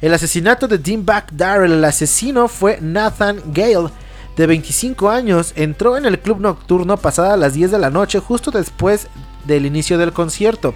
[0.00, 3.90] El asesinato de Dean Back Darrell, el asesino fue Nathan Gale,
[4.36, 5.52] de 25 años.
[5.54, 9.06] Entró en el club nocturno pasada las 10 de la noche, justo después
[9.44, 10.74] del inicio del concierto.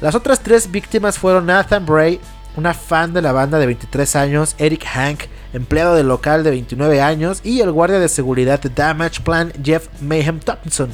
[0.00, 2.20] Las otras tres víctimas fueron Nathan Bray,
[2.56, 5.20] una fan de la banda de 23 años, Eric Hank,
[5.52, 9.88] empleado del local de 29 años, y el guardia de seguridad de Damage Plan, Jeff
[10.00, 10.90] Mayhem Thompson,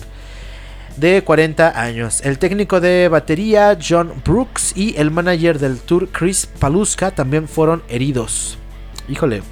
[0.97, 2.21] de 40 años.
[2.23, 7.83] El técnico de batería, John Brooks, y el manager del tour, Chris Paluska, también fueron
[7.89, 8.59] heridos.
[9.09, 9.43] Híjole,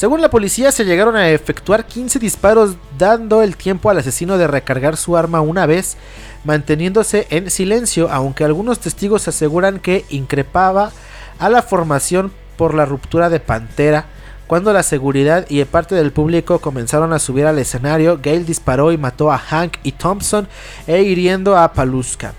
[0.00, 4.46] según la policía, se llegaron a efectuar 15 disparos, dando el tiempo al asesino de
[4.46, 5.98] recargar su arma una vez,
[6.42, 10.90] manteniéndose en silencio, aunque algunos testigos aseguran que increpaba
[11.38, 14.06] a la formación por la ruptura de Pantera.
[14.46, 18.96] Cuando la seguridad y parte del público comenzaron a subir al escenario, Gale disparó y
[18.96, 20.48] mató a Hank y Thompson
[20.86, 22.32] e hiriendo a Paluska.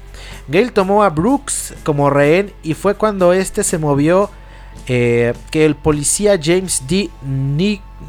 [0.48, 4.32] Gale tomó a Brooks como rehén y fue cuando este se movió
[4.88, 7.10] eh, que el policía James D.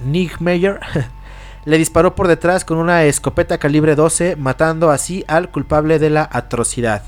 [0.04, 0.80] Nigmeyer
[1.64, 6.28] le disparó por detrás con una escopeta calibre 12, matando así al culpable de la
[6.30, 7.02] atrocidad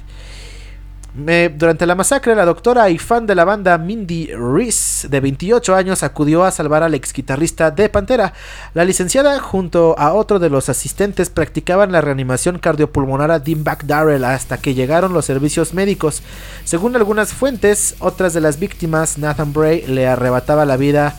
[1.15, 6.03] durante la masacre, la doctora y fan de la banda Mindy Reese, de 28 años,
[6.03, 8.33] acudió a salvar al ex guitarrista de Pantera.
[8.75, 14.25] La licenciada, junto a otro de los asistentes, practicaban la reanimación cardiopulmonar a Dimebag Darrell
[14.25, 16.21] hasta que llegaron los servicios médicos.
[16.65, 21.15] Según algunas fuentes, otras de las víctimas, Nathan Bray le arrebataba la vida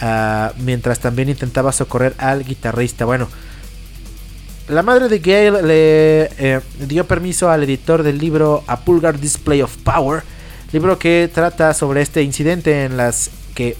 [0.00, 3.04] ah, mientras también intentaba socorrer al guitarrista.
[3.04, 3.28] Bueno,
[4.68, 9.62] la madre de Gail le eh, dio permiso al editor del libro A Pulgar Display
[9.62, 10.22] of Power,
[10.72, 13.76] libro que trata sobre este incidente en las que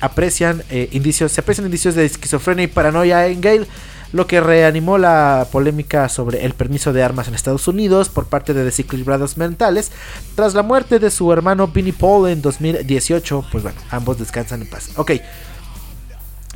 [0.00, 3.66] aprecian eh, indicios, se aprecian indicios de esquizofrenia y paranoia en Gail,
[4.12, 8.54] lo que reanimó la polémica sobre el permiso de armas en Estados Unidos por parte
[8.54, 9.90] de desequilibrados mentales.
[10.36, 14.70] Tras la muerte de su hermano Vinnie Paul en 2018, pues bueno, ambos descansan en
[14.70, 14.90] paz.
[14.96, 15.12] Ok.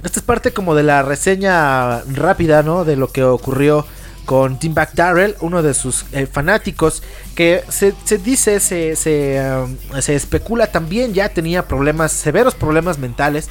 [0.02, 2.84] Esta es parte como de la reseña rápida, ¿no?
[2.84, 3.84] De lo que ocurrió
[4.28, 7.02] con Tim Darrell, uno de sus eh, fanáticos,
[7.34, 13.48] que se, dice, se, um, se, especula también ya tenía problemas, severos problemas mentales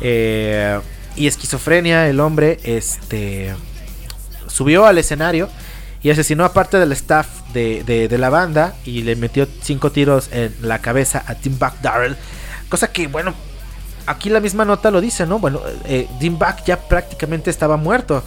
[0.00, 0.78] eh,
[1.16, 2.08] y esquizofrenia.
[2.08, 3.52] El hombre este,
[4.46, 5.48] subió al escenario
[6.00, 10.54] y asesinó a parte del staff de, la banda y le metió cinco tiros en
[10.62, 12.16] la cabeza a Tim Darrell.
[12.68, 13.34] Cosa que, bueno,
[14.10, 15.38] aquí la misma nota lo dice, ¿no?
[15.38, 16.08] Bueno, eh,
[16.66, 18.22] ya prácticamente estaba muerto.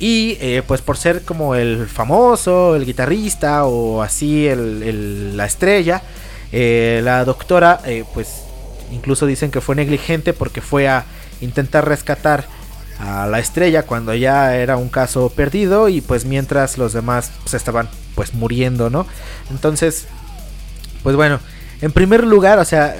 [0.00, 6.02] Y eh, pues por ser como el famoso, el guitarrista o así el, la estrella,
[6.52, 8.42] eh, la doctora eh, pues
[8.92, 11.04] incluso dicen que fue negligente porque fue a
[11.40, 12.46] intentar rescatar
[13.00, 17.54] a la estrella cuando ya era un caso perdido y pues mientras los demás pues,
[17.54, 19.04] estaban pues muriendo, ¿no?
[19.50, 20.06] Entonces,
[21.02, 21.40] pues bueno,
[21.80, 22.94] en primer lugar, o sea,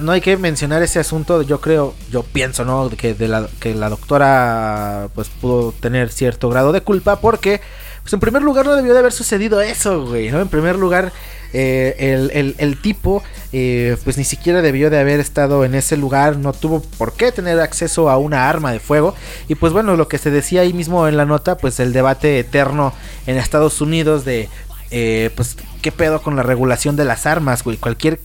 [0.00, 2.90] no hay que mencionar ese asunto, yo creo, yo pienso, ¿no?
[2.90, 7.60] Que, de la, que la doctora pues pudo tener cierto grado de culpa porque,
[8.02, 10.40] pues en primer lugar no debió de haber sucedido eso, güey, ¿no?
[10.40, 11.12] En primer lugar,
[11.52, 16.52] eh, el, tipo eh, pues ni siquiera debió de haber estado en ese lugar, no
[16.52, 19.14] tuvo por qué tener acceso a una arma de fuego.
[19.48, 22.38] Y pues bueno, lo que se decía ahí mismo en la nota, pues el debate
[22.38, 22.92] eterno
[23.26, 24.48] en Estados Unidos de...
[24.92, 27.76] Eh, pues qué pedo con la regulación de las armas, güey.
[27.76, 28.18] Cualquier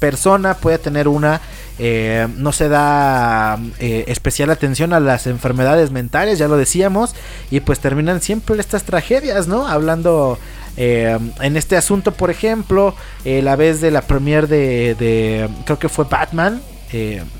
[0.00, 1.40] persona puede tener una.
[1.78, 7.14] Eh, no se da eh, especial atención a las enfermedades mentales, ya lo decíamos.
[7.50, 9.68] Y pues terminan siempre estas tragedias, ¿no?
[9.68, 10.38] Hablando
[10.76, 16.06] eh, en este asunto, por ejemplo, la vez de la premier de, creo que fue
[16.10, 16.60] Batman,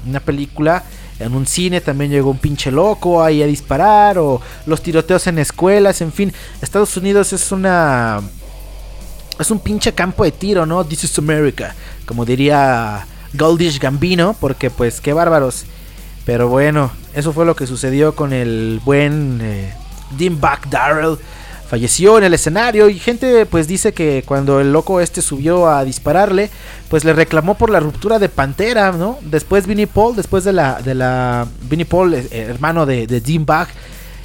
[0.07, 0.85] una película.
[1.19, 4.19] En un cine también llegó un pinche loco ahí a disparar.
[4.19, 6.01] O los tiroteos en escuelas.
[6.01, 8.23] En fin, Estados Unidos es una
[9.41, 10.85] es un pinche campo de tiro, ¿no?
[10.85, 11.75] This is America,
[12.07, 15.65] como diría Goldish Gambino, porque pues qué bárbaros.
[16.27, 19.73] Pero bueno, eso fue lo que sucedió con el buen eh,
[20.11, 21.17] Buck Darrell.
[21.69, 25.85] Falleció en el escenario y gente pues dice que cuando el loco este subió a
[25.85, 26.51] dispararle,
[26.89, 29.19] pues le reclamó por la ruptura de Pantera, ¿no?
[29.23, 33.47] Después Vinnie Paul, después de la, de la Vinnie Paul, eh, hermano de, de Dean
[33.47, 33.69] Buck,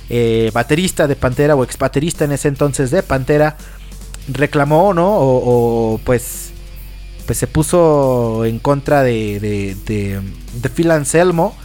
[0.10, 3.58] eh, baterista de Pantera o ex baterista en ese entonces de Pantera,
[4.28, 5.08] reclamó, ¿no?
[5.18, 6.52] O, pues,
[7.26, 10.22] pues se puso en contra de, de,
[10.62, 11.56] de, Phil Anselmo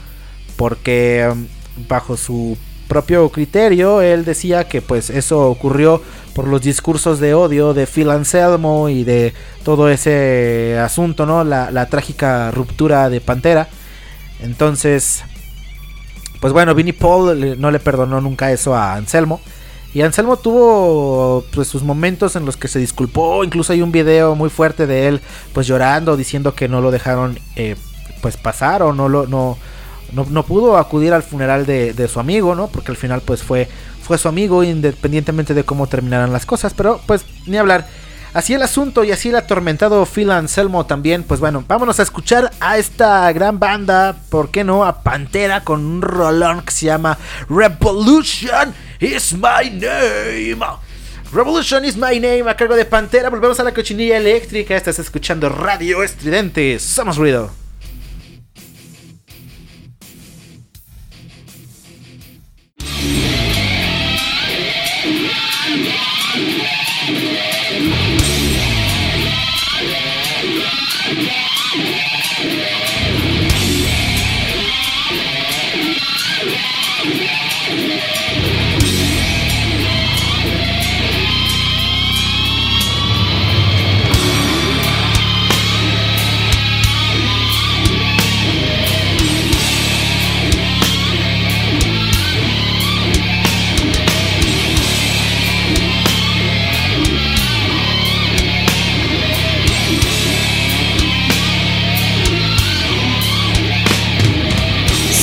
[0.56, 1.46] porque um,
[1.88, 2.56] bajo su
[2.88, 6.02] propio criterio él decía que pues eso ocurrió
[6.34, 9.32] por los discursos de odio de Phil Anselmo y de
[9.64, 11.44] todo ese asunto, ¿no?
[11.44, 13.68] La, la trágica ruptura de Pantera.
[14.40, 15.22] Entonces,
[16.40, 19.40] pues bueno, Vinnie Paul no le perdonó nunca eso a Anselmo.
[19.92, 24.36] Y Anselmo tuvo pues sus momentos en los que se disculpó, incluso hay un video
[24.36, 25.20] muy fuerte de él
[25.52, 27.76] pues llorando, diciendo que no lo dejaron eh,
[28.20, 29.58] pues pasar o no lo no,
[30.12, 32.68] no, pudo acudir al funeral de, su amigo, ¿no?
[32.68, 33.68] Porque al final pues fue
[34.02, 37.86] fue su amigo independientemente de cómo terminaran las cosas, pero pues ni hablar.
[38.32, 42.52] Así el asunto y así el atormentado Phil Anselmo también, pues bueno, vámonos a escuchar
[42.60, 44.84] a esta gran banda, ¿por qué no?
[44.84, 47.18] A Pantera con un rolón que se llama
[47.48, 50.62] Revolution is my name.
[51.32, 53.30] Revolution is my name a cargo de Pantera.
[53.30, 54.76] Volvemos a la cochinilla eléctrica.
[54.76, 56.78] Estás escuchando Radio Estridente.
[56.78, 57.59] Somos ruido.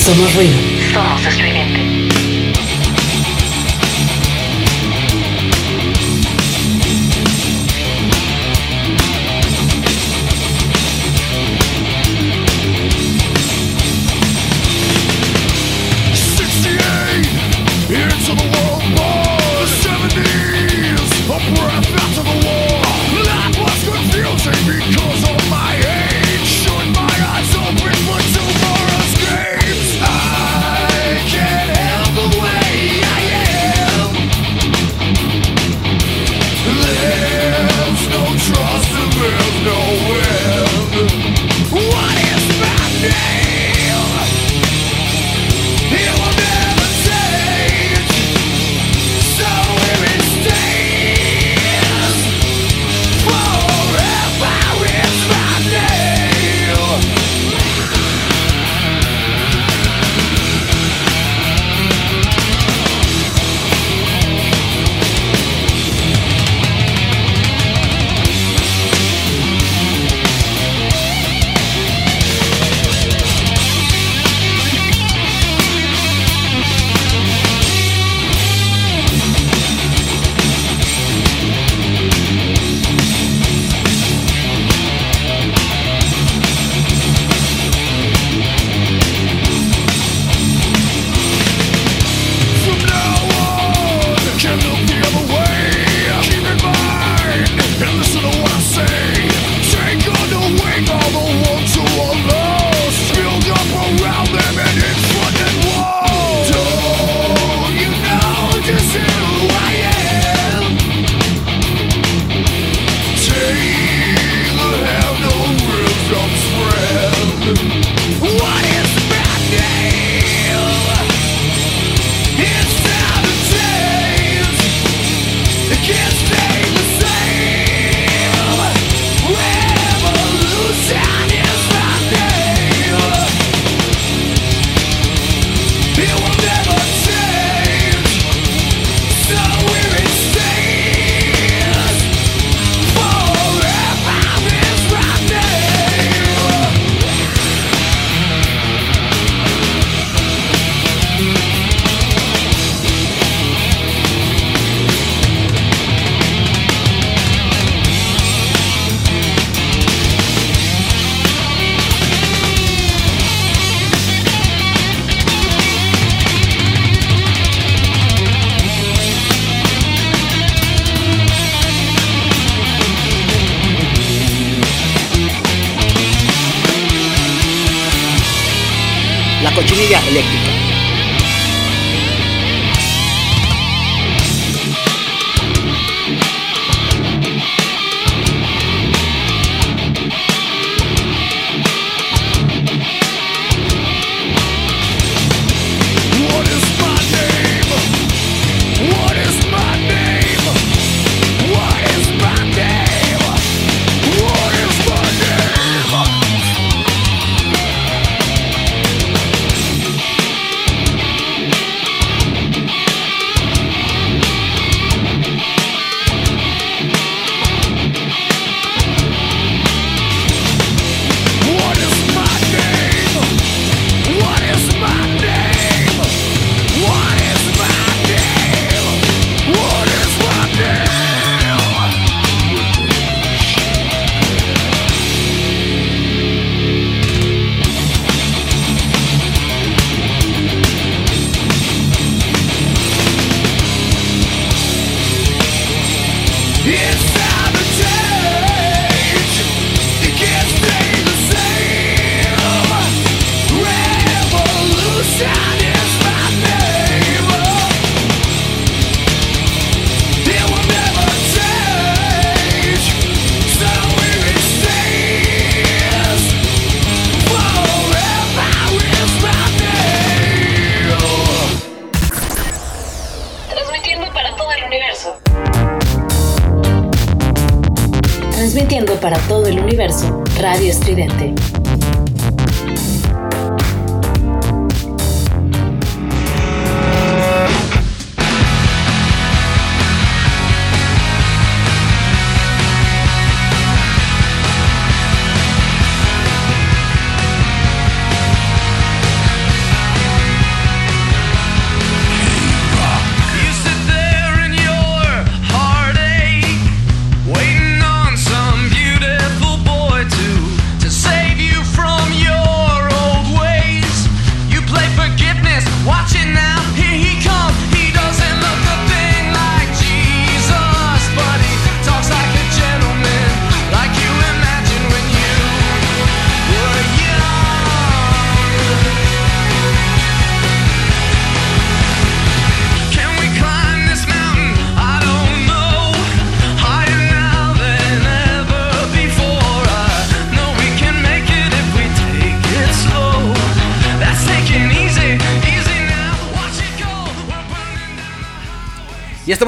[0.08, 0.56] Somos ruido.
[0.90, 1.97] Somos.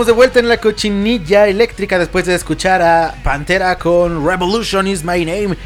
[0.07, 5.25] De vuelta en la cochinilla eléctrica después de escuchar a Pantera con Revolution is my
[5.25, 5.57] name.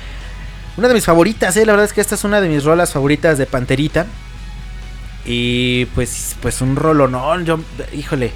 [0.76, 2.92] Una de mis favoritas, eh, la verdad es que esta es una de mis rolas
[2.92, 4.06] favoritas de Panterita.
[5.24, 7.60] Y pues pues un rolo, no, yo
[7.92, 8.32] híjole,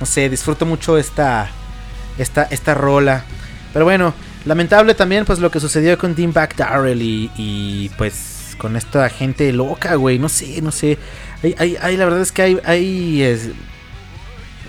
[0.00, 1.50] no sé, disfruto mucho esta
[2.18, 3.24] esta esta rola.
[3.72, 4.14] Pero bueno,
[4.44, 9.08] lamentable también pues lo que sucedió con Dean Back Darrell y, y pues con esta
[9.08, 10.98] gente loca, güey, no sé, no sé.
[11.58, 13.22] Hay, hay, la verdad es que hay, hay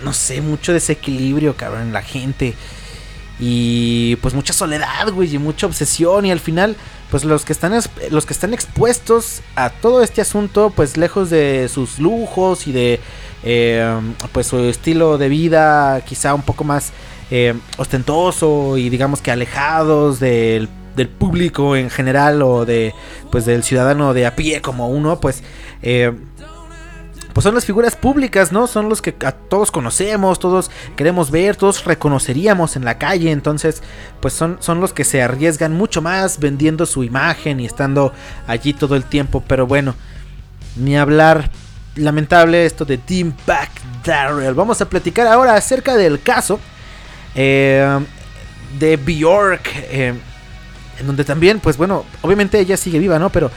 [0.02, 2.54] no sé, mucho desequilibrio, cabrón, en la gente.
[3.38, 6.24] Y pues mucha soledad, güey, y mucha obsesión.
[6.24, 6.76] Y al final,
[7.10, 7.72] pues los que están
[8.10, 13.00] los que están expuestos a todo este asunto, pues lejos de sus lujos y de
[13.42, 14.00] eh,
[14.32, 16.92] pues su estilo de vida, quizá un poco más
[17.30, 22.94] eh, ostentoso y digamos que alejados del, del, público en general o de
[23.30, 25.42] pues del ciudadano de a pie como uno, pues
[25.82, 26.12] eh,
[27.36, 28.66] pues son las figuras públicas, ¿no?
[28.66, 33.82] Son los que a todos conocemos, todos queremos ver, todos reconoceríamos en la calle, entonces
[34.22, 38.14] pues son, son los que se arriesgan mucho más vendiendo su imagen y estando
[38.46, 39.94] allí todo el tiempo, pero bueno,
[40.76, 41.50] ni hablar,
[41.96, 44.54] lamentable esto de Team Back Darrell.
[44.54, 46.58] Vamos a platicar ahora acerca del caso
[47.34, 48.00] eh,
[48.78, 50.14] de Bjork, eh,
[50.98, 53.28] en donde también, pues bueno, obviamente ella sigue viva, ¿no?
[53.28, 53.50] Pero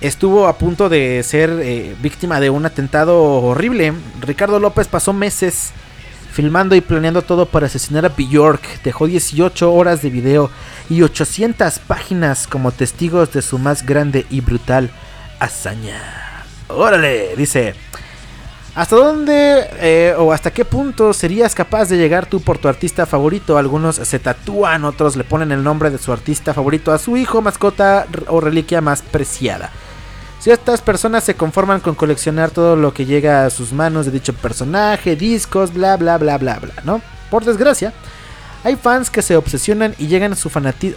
[0.00, 3.92] estuvo a punto de ser eh, víctima de un atentado horrible.
[4.20, 5.72] Ricardo López pasó meses
[6.32, 8.82] filmando y planeando todo para asesinar a Bjork.
[8.82, 10.50] Dejó 18 horas de video
[10.88, 14.90] y 800 páginas como testigos de su más grande y brutal
[15.38, 16.44] hazaña.
[16.68, 17.74] Órale, dice.
[18.72, 23.04] ¿Hasta dónde eh, o hasta qué punto serías capaz de llegar tú por tu artista
[23.04, 23.58] favorito?
[23.58, 27.42] Algunos se tatúan, otros le ponen el nombre de su artista favorito a su hijo,
[27.42, 29.70] mascota o reliquia más preciada.
[30.40, 34.12] Si estas personas se conforman con coleccionar todo lo que llega a sus manos de
[34.12, 37.02] dicho personaje, discos, bla bla bla bla bla, ¿no?
[37.30, 37.92] Por desgracia,
[38.64, 40.50] hay fans que se obsesionan y llegan a su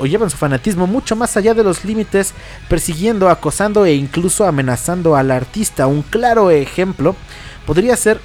[0.04, 2.34] llevan su fanatismo mucho más allá de los límites,
[2.70, 5.88] persiguiendo, acosando e incluso amenazando al artista.
[5.88, 7.14] Un claro ejemplo
[7.66, 8.22] podría ser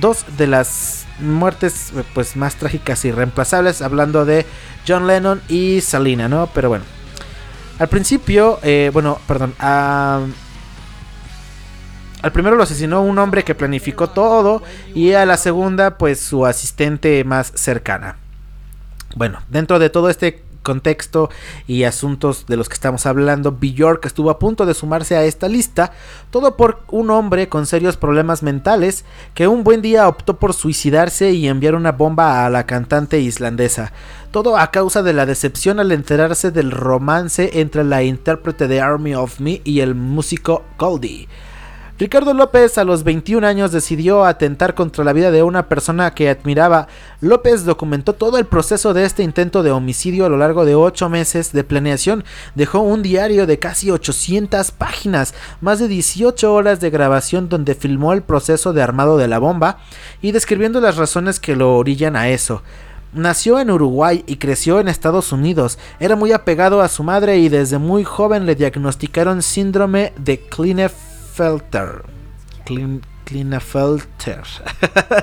[0.00, 4.44] dos de las muertes pues más trágicas y reemplazables, hablando de
[4.86, 6.48] John Lennon y Salina, ¿no?
[6.52, 6.84] Pero bueno,
[7.80, 9.54] al principio, eh, bueno, perdón.
[9.58, 10.32] al
[12.32, 14.62] primero lo asesinó un hombre que planificó todo
[14.94, 18.18] y a la segunda pues su asistente más cercana.
[19.16, 21.30] Bueno, dentro de todo este contexto
[21.66, 25.48] y asuntos de los que estamos hablando, Bjork estuvo a punto de sumarse a esta
[25.48, 25.90] lista,
[26.30, 29.04] todo por un hombre con serios problemas mentales
[29.34, 33.92] que un buen día optó por suicidarse y enviar una bomba a la cantante islandesa.
[34.30, 39.16] Todo a causa de la decepción al enterarse del romance entre la intérprete de Army
[39.16, 41.26] of Me y el músico Goldie.
[42.00, 46.30] Ricardo López a los 21 años decidió atentar contra la vida de una persona que
[46.30, 46.88] admiraba.
[47.20, 51.10] López documentó todo el proceso de este intento de homicidio a lo largo de 8
[51.10, 52.24] meses de planeación.
[52.54, 58.14] Dejó un diario de casi 800 páginas, más de 18 horas de grabación donde filmó
[58.14, 59.80] el proceso de armado de la bomba
[60.22, 62.62] y describiendo las razones que lo orillan a eso.
[63.12, 65.78] Nació en Uruguay y creció en Estados Unidos.
[65.98, 71.09] Era muy apegado a su madre y desde muy joven le diagnosticaron síndrome de Klinefelter
[73.24, 74.42] Klinefelter.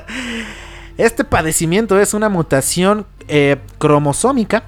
[0.98, 4.64] este padecimiento es una mutación eh, cromosómica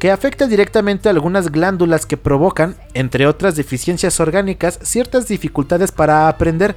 [0.00, 6.26] que afecta directamente a algunas glándulas que provocan, entre otras deficiencias orgánicas, ciertas dificultades para
[6.26, 6.74] aprender.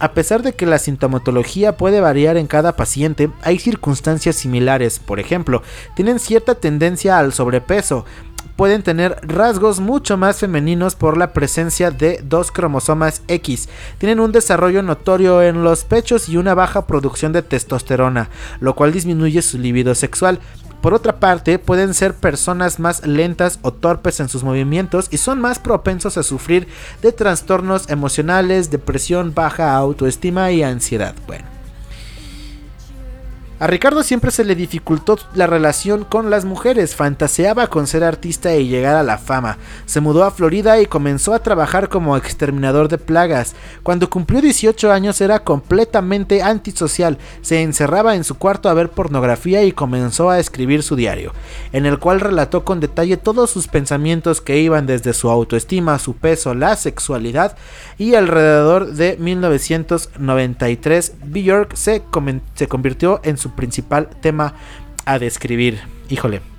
[0.00, 4.98] A pesar de que la sintomatología puede variar en cada paciente, hay circunstancias similares.
[4.98, 5.62] Por ejemplo,
[5.94, 8.06] tienen cierta tendencia al sobrepeso,
[8.56, 13.68] pueden tener rasgos mucho más femeninos por la presencia de dos cromosomas X.
[13.98, 18.28] Tienen un desarrollo notorio en los pechos y una baja producción de testosterona,
[18.60, 20.40] lo cual disminuye su libido sexual.
[20.80, 25.40] Por otra parte, pueden ser personas más lentas o torpes en sus movimientos y son
[25.40, 26.66] más propensos a sufrir
[27.02, 31.14] de trastornos emocionales, depresión, baja autoestima y ansiedad.
[31.28, 31.51] Bueno.
[33.62, 38.56] A Ricardo siempre se le dificultó la relación con las mujeres, fantaseaba con ser artista
[38.56, 39.56] y llegar a la fama.
[39.86, 43.54] Se mudó a Florida y comenzó a trabajar como exterminador de plagas.
[43.84, 49.62] Cuando cumplió 18 años era completamente antisocial, se encerraba en su cuarto a ver pornografía
[49.62, 51.32] y comenzó a escribir su diario,
[51.72, 56.16] en el cual relató con detalle todos sus pensamientos que iban desde su autoestima, su
[56.16, 57.56] peso, la sexualidad
[57.96, 62.02] y alrededor de 1993 Bjork se,
[62.56, 64.54] se convirtió en su principal tema
[65.04, 65.80] a describir.
[66.08, 66.51] Híjole.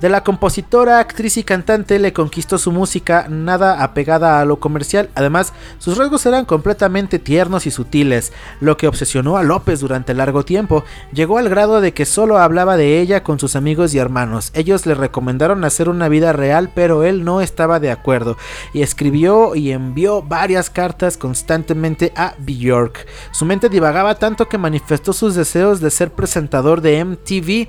[0.00, 5.10] De la compositora, actriz y cantante le conquistó su música, nada apegada a lo comercial.
[5.14, 10.42] Además, sus rasgos eran completamente tiernos y sutiles, lo que obsesionó a López durante largo
[10.42, 10.84] tiempo.
[11.12, 14.52] Llegó al grado de que solo hablaba de ella con sus amigos y hermanos.
[14.54, 18.38] Ellos le recomendaron hacer una vida real, pero él no estaba de acuerdo
[18.72, 23.06] y escribió y envió varias cartas constantemente a Bjork.
[23.32, 27.68] Su mente divagaba tanto que manifestó sus deseos de ser presentador de MTV.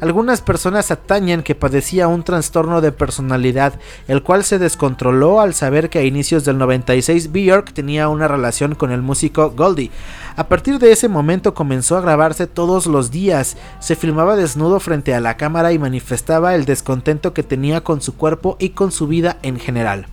[0.00, 3.74] Algunas personas atañen que padecía un trastorno de personalidad,
[4.06, 8.76] el cual se descontroló al saber que a inicios del 96 Bjork tenía una relación
[8.76, 9.90] con el músico Goldie.
[10.36, 15.14] A partir de ese momento comenzó a grabarse todos los días, se filmaba desnudo frente
[15.14, 19.08] a la cámara y manifestaba el descontento que tenía con su cuerpo y con su
[19.08, 20.06] vida en general.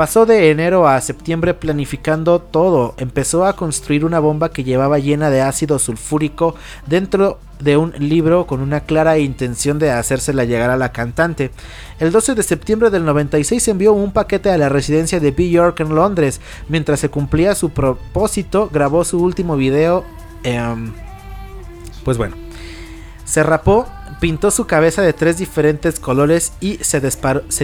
[0.00, 2.94] Pasó de enero a septiembre planificando todo.
[2.96, 6.54] Empezó a construir una bomba que llevaba llena de ácido sulfúrico
[6.86, 11.50] dentro de un libro con una clara intención de hacérsela llegar a la cantante.
[11.98, 15.94] El 12 de septiembre del 96 envió un paquete a la residencia de Bjork en
[15.94, 16.40] Londres.
[16.70, 20.06] Mientras se cumplía su propósito, grabó su último video.
[20.44, 20.94] em,
[22.06, 22.36] pues bueno,
[23.26, 23.86] se rapó,
[24.18, 27.00] pintó su cabeza de tres diferentes colores y se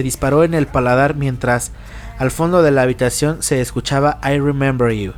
[0.03, 1.71] disparó en el paladar mientras
[2.17, 5.13] al fondo de la habitación se escuchaba I Remember You.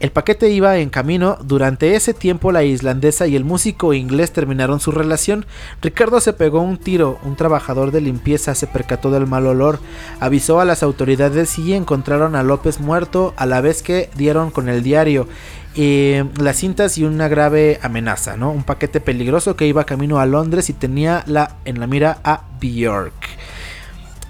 [0.00, 4.80] El paquete iba en camino, durante ese tiempo la islandesa y el músico inglés terminaron
[4.80, 5.44] su relación.
[5.82, 9.78] Ricardo se pegó un tiro, un trabajador de limpieza se percató del mal olor,
[10.18, 14.70] avisó a las autoridades y encontraron a López muerto a la vez que dieron con
[14.70, 15.28] el diario.
[15.76, 18.50] eh, las cintas y una grave amenaza, ¿no?
[18.50, 22.44] Un paquete peligroso que iba camino a Londres y tenía la, en la mira a
[22.60, 23.12] Bjork.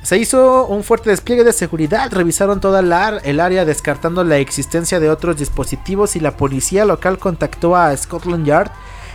[0.03, 4.98] Se hizo un fuerte despliegue de seguridad, revisaron toda la, el área descartando la existencia
[4.98, 8.70] de otros dispositivos y la policía local contactó a Scotland Yard.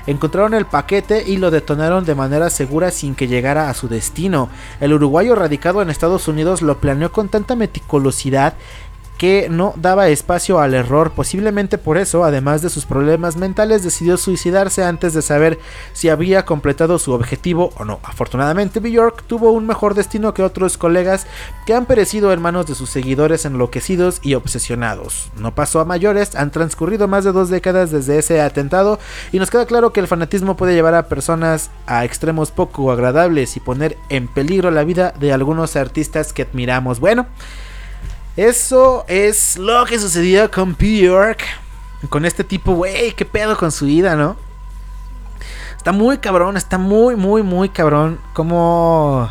[0.05, 4.49] Encontraron el paquete y lo detonaron de manera segura sin que llegara a su destino.
[4.79, 8.53] El uruguayo radicado en Estados Unidos lo planeó con tanta meticulosidad
[9.17, 11.11] que no daba espacio al error.
[11.11, 15.59] Posiblemente por eso, además de sus problemas mentales, decidió suicidarse antes de saber
[15.93, 17.99] si había completado su objetivo o no.
[18.03, 21.27] Afortunadamente, Bjork tuvo un mejor destino que otros colegas
[21.65, 25.29] que han perecido en manos de sus seguidores enloquecidos y obsesionados.
[25.37, 28.99] No pasó a mayores, han transcurrido más de dos décadas desde ese atentado
[29.31, 33.57] y nos queda claro que el fanatismo puede llevar a personas a extremos poco agradables
[33.57, 36.99] y poner en peligro la vida de algunos artistas que admiramos.
[36.99, 37.27] Bueno,
[38.37, 41.43] eso es lo que sucedió con Bjork.
[42.09, 44.35] Con este tipo, güey, qué pedo con su vida, ¿no?
[45.75, 48.19] Está muy cabrón, está muy, muy, muy cabrón.
[48.33, 49.29] Como...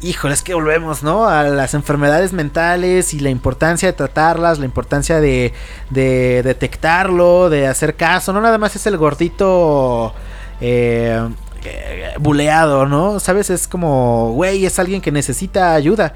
[0.00, 1.26] Híjole, es que volvemos, ¿no?
[1.26, 5.52] A las enfermedades mentales y la importancia de tratarlas, la importancia de,
[5.90, 8.32] de detectarlo, de hacer caso.
[8.32, 10.14] No nada más es el gordito
[10.60, 11.20] eh,
[11.64, 13.18] eh, buleado, ¿no?
[13.18, 13.50] ¿Sabes?
[13.50, 16.14] Es como, güey, es alguien que necesita ayuda.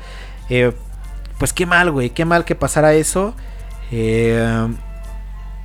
[0.48, 0.72] Eh,
[1.43, 3.34] pues qué mal, güey, qué mal que pasara eso.
[3.90, 4.68] Eh,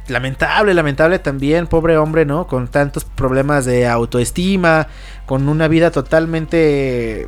[0.08, 2.48] lamentable, lamentable también, pobre hombre, ¿no?
[2.48, 4.88] Con tantos problemas de autoestima,
[5.28, 7.28] con una vida totalmente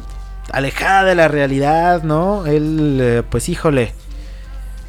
[0.52, 2.48] alejada de la realidad, ¿no?
[2.48, 3.94] Él, eh, pues híjole,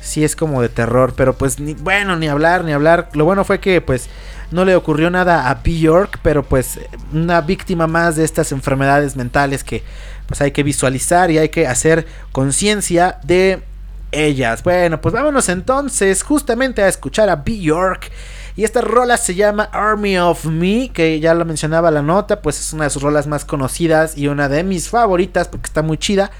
[0.00, 3.10] sí es como de terror, pero pues ni, bueno, ni hablar, ni hablar.
[3.12, 4.08] Lo bueno fue que pues
[4.50, 6.80] no le ocurrió nada a Bjork, pero pues
[7.12, 9.84] una víctima más de estas enfermedades mentales que
[10.30, 13.64] pues hay que visualizar y hay que hacer conciencia de
[14.12, 14.62] ellas.
[14.62, 18.12] Bueno, pues vámonos entonces justamente a escuchar a Bjork.
[18.54, 22.60] Y esta rola se llama Army of Me, que ya lo mencionaba la nota, pues
[22.60, 25.98] es una de sus rolas más conocidas y una de mis favoritas porque está muy
[25.98, 26.30] chida.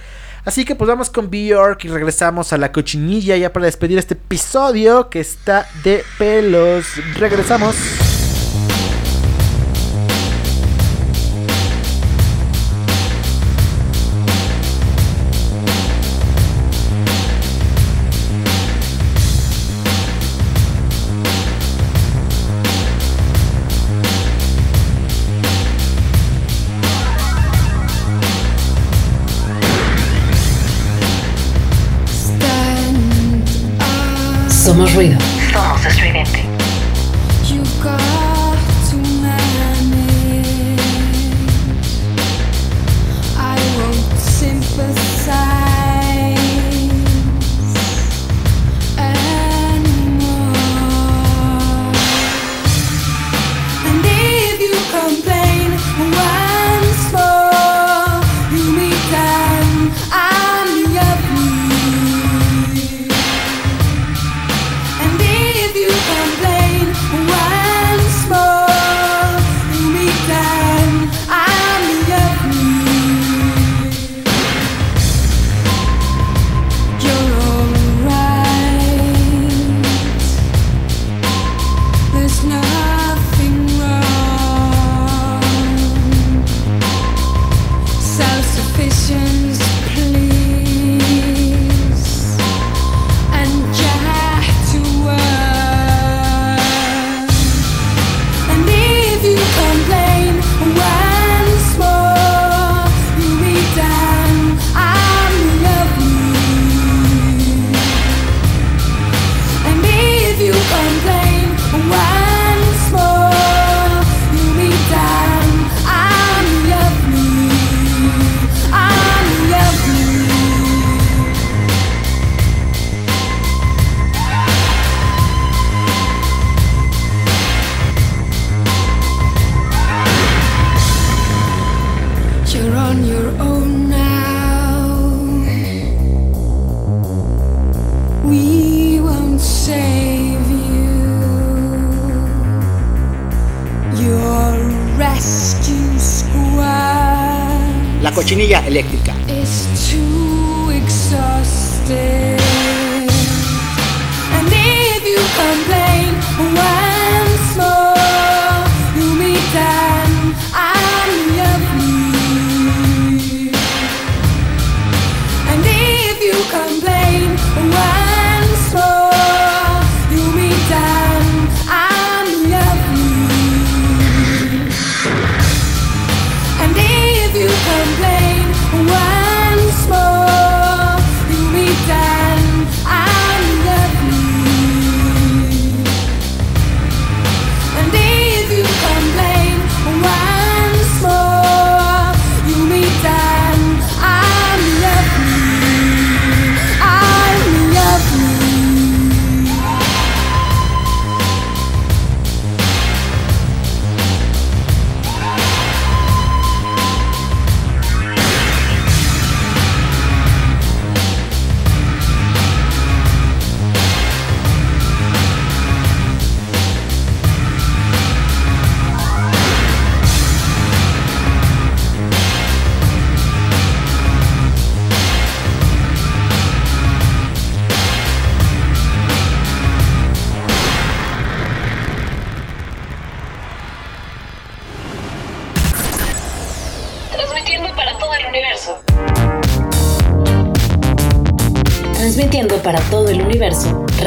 [0.45, 4.15] Así que pues vamos con Bjork y regresamos a la cochinilla ya para despedir este
[4.15, 6.87] episodio que está de pelos.
[7.19, 7.75] Regresamos.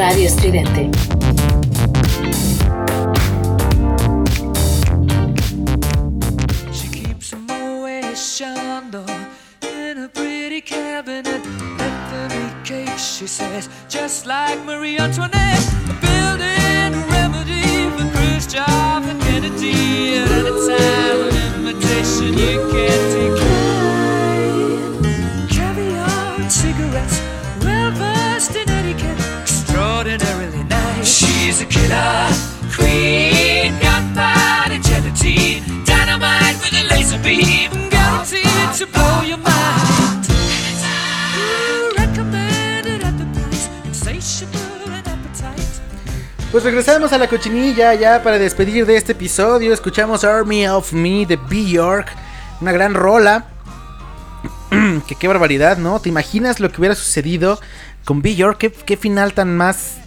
[0.04, 0.63] Radio Estridente.
[47.04, 49.74] Regresamos a la cochinilla ya para despedir de este episodio.
[49.74, 52.10] Escuchamos Army of Me de Bjork,
[52.62, 53.44] una gran rola.
[55.06, 56.00] que qué barbaridad, ¿no?
[56.00, 57.60] ¿Te imaginas lo que hubiera sucedido
[58.06, 58.56] con Bjork?
[58.56, 59.98] ¿Qué, qué final tan más,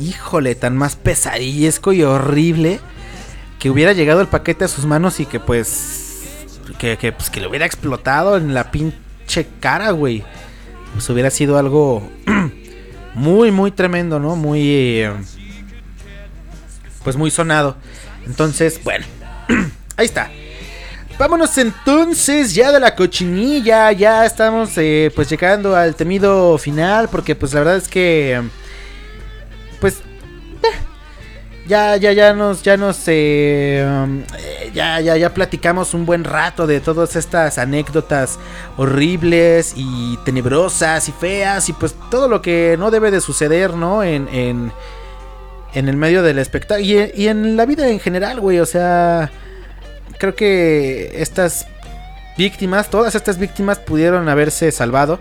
[0.00, 2.80] híjole, tan más pesadillesco y horrible
[3.58, 6.46] que hubiera llegado el paquete a sus manos y que pues
[6.78, 10.24] que, que, pues, que le hubiera explotado en la pinche cara, güey.
[10.94, 12.08] Pues hubiera sido algo
[13.14, 14.34] muy, muy tremendo, ¿no?
[14.34, 14.62] Muy...
[14.70, 15.12] eh,
[17.02, 17.76] pues muy sonado.
[18.26, 19.04] Entonces, bueno,
[19.96, 20.30] ahí está.
[21.18, 27.36] Vámonos entonces ya de la cochinilla, ya estamos eh, pues llegando al temido final porque
[27.36, 28.42] pues la verdad es que
[29.78, 29.98] pues
[30.62, 30.78] eh,
[31.66, 33.84] ya ya ya nos ya nos eh,
[34.38, 38.38] eh, ya ya ya platicamos un buen rato de todas estas anécdotas
[38.76, 44.02] horribles y tenebrosas y feas y pues todo lo que no debe de suceder, ¿no?
[44.02, 44.72] En en
[45.74, 49.30] en el medio del espectáculo y, en la vida en general, güey, o sea,
[50.18, 51.66] creo que estas
[52.36, 55.20] víctimas, todas estas víctimas pudieron haberse salvado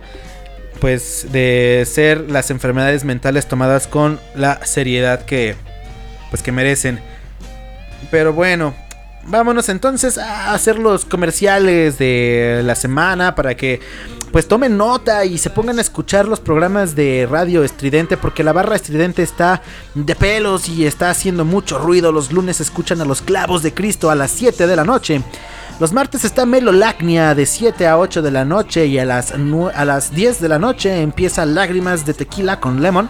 [0.79, 5.55] pues de ser las enfermedades mentales tomadas con la seriedad que
[6.31, 6.99] pues que merecen.
[8.09, 8.73] Pero bueno,
[9.23, 13.79] vámonos entonces a hacer los comerciales de la semana para que
[14.31, 18.53] pues tomen nota y se pongan a escuchar los programas de Radio Estridente porque la
[18.53, 19.61] barra Estridente está
[19.93, 22.11] de pelos y está haciendo mucho ruido.
[22.11, 25.21] Los lunes escuchan a los clavos de Cristo a las 7 de la noche.
[25.79, 29.85] Los martes está Melolacnia de 7 a 8 de la noche y a las, a
[29.85, 33.09] las 10 de la noche empieza Lágrimas de Tequila con Lemon.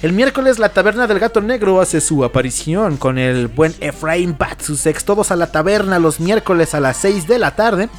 [0.00, 5.04] El miércoles la taberna del gato negro hace su aparición con el buen Efraín Batsusex.
[5.04, 7.90] Todos a la taberna los miércoles a las 6 de la tarde.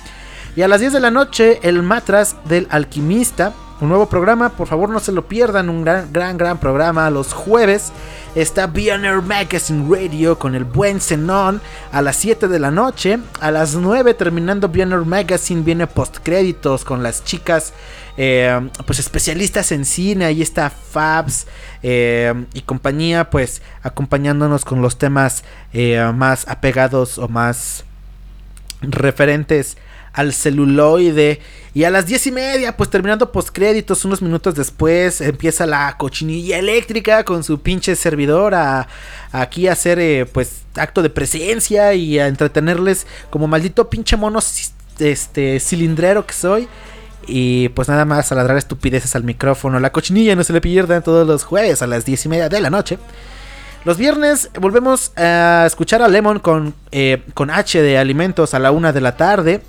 [0.53, 3.53] Y a las 10 de la noche el matras del alquimista.
[3.79, 5.69] Un nuevo programa, por favor no se lo pierdan.
[5.69, 7.09] Un gran, gran, gran programa.
[7.09, 7.93] Los jueves
[8.35, 11.61] está Bioner Magazine Radio con el buen Zenon
[11.93, 13.17] a las 7 de la noche.
[13.39, 17.73] A las 9 terminando Bioner Magazine viene postcréditos con las chicas
[18.17, 20.25] eh, pues especialistas en cine.
[20.25, 21.47] Ahí está Fabs
[21.81, 27.85] eh, y compañía pues acompañándonos con los temas eh, más apegados o más
[28.81, 29.77] referentes
[30.13, 31.39] al celuloide.
[31.73, 36.57] Y a las diez y media, pues terminando postcréditos, unos minutos después, empieza la cochinilla
[36.57, 38.87] eléctrica con su pinche servidor a,
[39.31, 44.39] aquí hacer eh, pues acto de presencia y a entretenerles como maldito pinche mono
[44.99, 46.67] este cilindrero que soy.
[47.27, 49.79] Y pues nada más a ladrar estupideces al micrófono.
[49.79, 52.59] La cochinilla no se le pierda todos los jueves a las 10 y media de
[52.59, 52.97] la noche.
[53.85, 58.71] Los viernes volvemos a escuchar a Lemon con, eh, con H de alimentos a la
[58.71, 59.61] 1 de la tarde.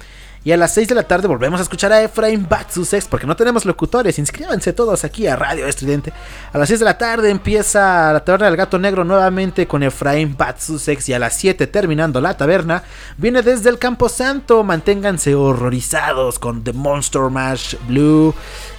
[0.45, 3.37] Y a las 6 de la tarde volvemos a escuchar a Efraín Batsusex porque no
[3.37, 4.19] tenemos locutores.
[4.19, 6.13] Inscríbanse todos aquí a Radio Estridente.
[6.53, 10.37] A las 6 de la tarde empieza la taberna del gato negro nuevamente con Efraín
[10.37, 11.09] Batsusex.
[11.11, 12.83] Y a las 7 terminando la taberna
[13.17, 14.65] viene desde el Campo Santo.
[14.65, 18.35] Manténganse horrorizados con The Monster Mash Blue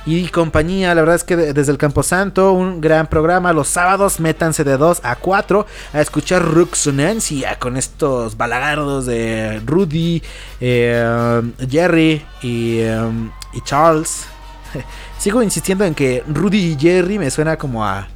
[0.05, 0.93] y compañía.
[0.93, 3.53] La verdad es que desde el Campo Santo, un gran programa.
[3.53, 10.21] Los sábados, métanse de 2 a 4 a escuchar Ruxonancia con estos balagardos de Rudy,
[10.65, 13.11] eh, Jerry y, eh,
[13.53, 14.27] y Charles.
[15.17, 18.07] Sigo insistiendo en que Rudy y Jerry me suena como a.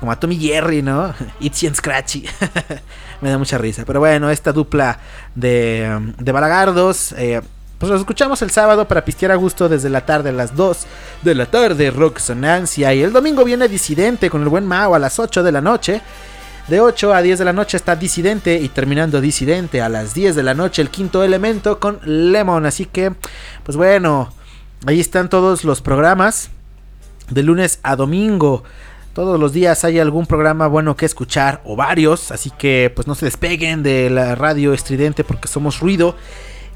[0.00, 1.14] Como a Tommy Jerry, ¿no?
[1.40, 2.26] Itzy and Scratchy.
[3.20, 3.84] me da mucha risa.
[3.84, 4.98] Pero bueno, esta dupla
[5.36, 7.12] de, de balagardos.
[7.12, 7.40] Eh,
[7.78, 10.86] pues los escuchamos el sábado para pistear a gusto desde la tarde a las 2
[11.22, 12.92] de la tarde, Rock Sonancia.
[12.92, 16.00] Y el domingo viene Disidente con el buen Mao a las 8 de la noche.
[16.68, 20.36] De 8 a 10 de la noche está Disidente y terminando Disidente a las 10
[20.36, 22.66] de la noche el quinto elemento con Lemon.
[22.66, 23.12] Así que,
[23.64, 24.32] pues bueno,
[24.86, 26.50] ahí están todos los programas
[27.30, 28.62] de lunes a domingo.
[29.12, 33.14] Todos los días hay algún programa bueno que escuchar o varios, así que pues no
[33.14, 36.16] se despeguen de la radio estridente porque somos ruido.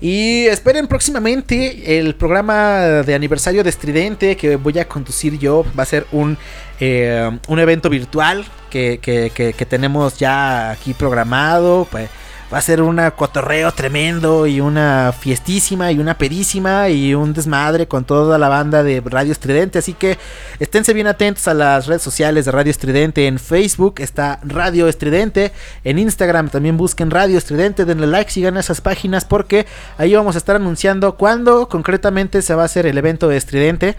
[0.01, 5.64] Y esperen próximamente el programa de aniversario de Estridente que voy a conducir yo.
[5.78, 6.36] Va a ser un,
[6.80, 11.88] eh, un evento virtual que, que, que, que tenemos ya aquí programado.
[11.90, 12.11] Pues,
[12.53, 17.88] va a ser un cotorreo tremendo y una fiestísima y una pedísima y un desmadre
[17.88, 19.78] con toda la banda de Radio Estridente.
[19.78, 20.16] Así que
[20.61, 23.26] esténse bien atentos a las redes sociales de Radio Estridente.
[23.26, 25.53] En Facebook está Radio Estridente.
[25.82, 27.84] En Instagram también busquen Radio Estridente.
[27.84, 29.66] Denle like, sigan esas páginas porque
[29.99, 33.97] ahí vamos a estar anunciando cuándo concretamente se va a hacer el evento de Estridente.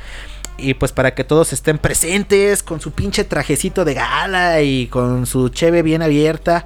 [0.60, 5.28] Y pues para que todos estén presentes con su pinche trajecito de gala y con
[5.28, 6.66] su cheve bien abierta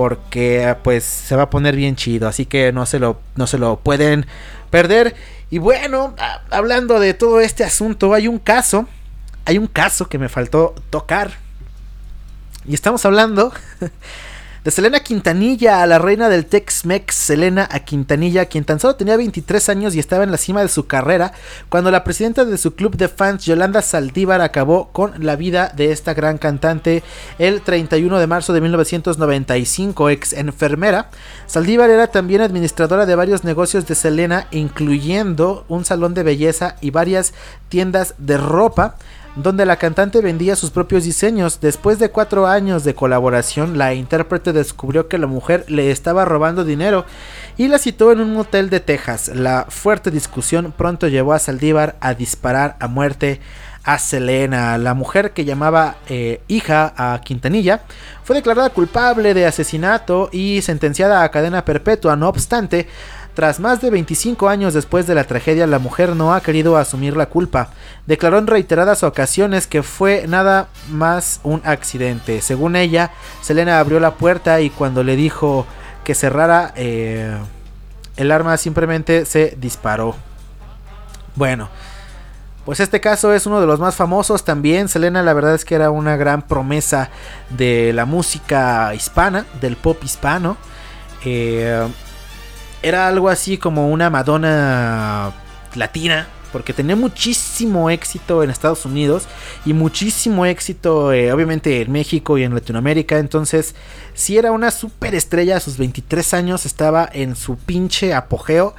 [0.00, 3.58] porque pues se va a poner bien chido, así que no se lo, no se
[3.58, 4.24] lo pueden
[4.70, 5.14] perder.
[5.50, 8.88] Y bueno, a- hablando de todo este asunto, hay un caso,
[9.44, 11.32] hay un caso que me faltó tocar.
[12.64, 13.52] Y estamos hablando
[14.64, 19.70] de Selena Quintanilla, la reina del Tex-Mex, Selena a Quintanilla, quien tan solo tenía 23
[19.70, 21.32] años y estaba en la cima de su carrera,
[21.70, 25.92] cuando la presidenta de su club de fans, Yolanda Saldívar, acabó con la vida de
[25.92, 27.02] esta gran cantante
[27.38, 31.08] el 31 de marzo de 1995, ex enfermera.
[31.46, 36.90] Saldívar era también administradora de varios negocios de Selena, incluyendo un salón de belleza y
[36.90, 37.32] varias
[37.70, 38.96] tiendas de ropa
[39.36, 41.60] donde la cantante vendía sus propios diseños.
[41.60, 46.64] Después de cuatro años de colaboración, la intérprete descubrió que la mujer le estaba robando
[46.64, 47.04] dinero
[47.56, 49.28] y la citó en un motel de Texas.
[49.34, 53.40] La fuerte discusión pronto llevó a Saldívar a disparar a muerte
[53.84, 54.76] a Selena.
[54.78, 57.80] La mujer que llamaba eh, hija a Quintanilla
[58.22, 62.16] fue declarada culpable de asesinato y sentenciada a cadena perpetua.
[62.16, 62.88] No obstante,
[63.40, 67.16] tras más de 25 años después de la tragedia, la mujer no ha querido asumir
[67.16, 67.70] la culpa.
[68.06, 72.42] Declaró en reiteradas ocasiones que fue nada más un accidente.
[72.42, 75.64] Según ella, Selena abrió la puerta y cuando le dijo
[76.04, 77.34] que cerrara, eh,
[78.18, 80.14] el arma simplemente se disparó.
[81.34, 81.70] Bueno,
[82.66, 84.86] pues este caso es uno de los más famosos también.
[84.86, 87.08] Selena la verdad es que era una gran promesa
[87.48, 90.58] de la música hispana, del pop hispano.
[91.24, 91.88] Eh,
[92.82, 95.32] era algo así como una Madonna
[95.74, 99.26] latina, porque tenía muchísimo éxito en Estados Unidos
[99.64, 103.18] y muchísimo éxito eh, obviamente en México y en Latinoamérica.
[103.18, 103.74] Entonces,
[104.14, 108.74] si era una superestrella a sus 23 años, estaba en su pinche apogeo.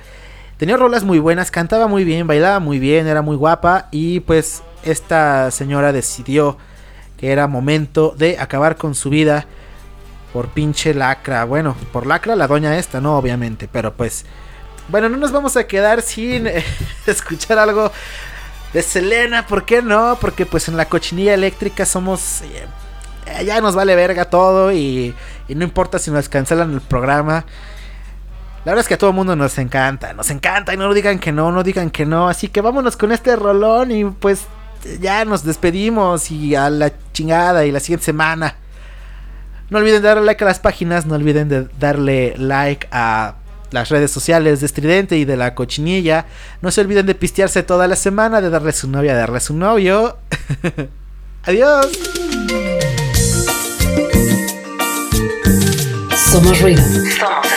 [0.58, 4.64] Tenía rolas muy buenas, cantaba muy bien, bailaba muy bien, era muy guapa y pues
[4.84, 6.58] esta señora decidió
[7.18, 9.48] que era momento de acabar con su vida
[10.34, 11.46] por pinche lacra.
[11.46, 14.26] Bueno, por lacra la doña esta, no, obviamente, pero pues
[14.88, 16.64] bueno, no nos vamos a quedar sin eh,
[17.06, 17.92] escuchar algo
[18.74, 20.18] de Selena, ¿por qué no?
[20.20, 25.14] Porque pues en la cochinilla eléctrica somos eh, ya nos vale verga todo y,
[25.48, 27.46] y no importa si nos cancelan el programa.
[28.64, 31.18] La verdad es que a todo el mundo nos encanta, nos encanta y no digan
[31.18, 32.30] que no, no digan que no.
[32.30, 34.46] Así que vámonos con este rolón y pues
[35.00, 38.56] ya nos despedimos y a la chingada y la siguiente semana.
[39.72, 43.36] No olviden darle like a las páginas, no olviden de darle like a
[43.72, 46.26] las redes sociales de Estridente y de la cochinilla.
[46.62, 49.38] No se olviden de pistearse toda la semana, de darle a su novia, de darle
[49.38, 50.18] a su novio.
[51.46, 51.88] Adiós.
[56.18, 56.84] Somos ruido.
[56.84, 57.51] Somos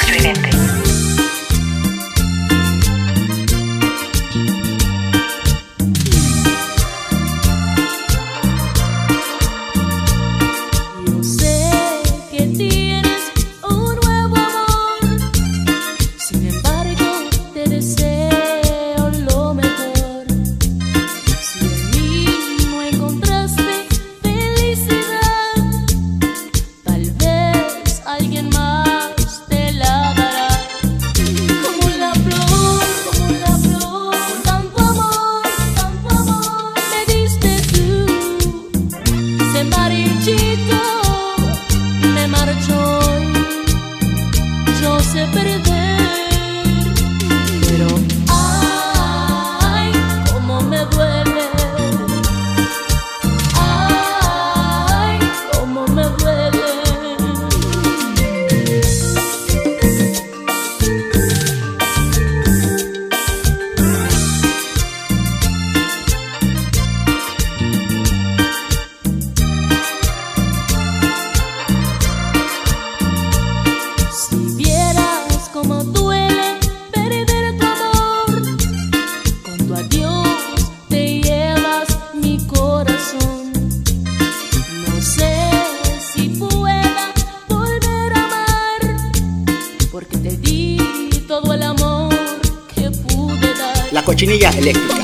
[94.25, 95.04] cochinillas eléctricas.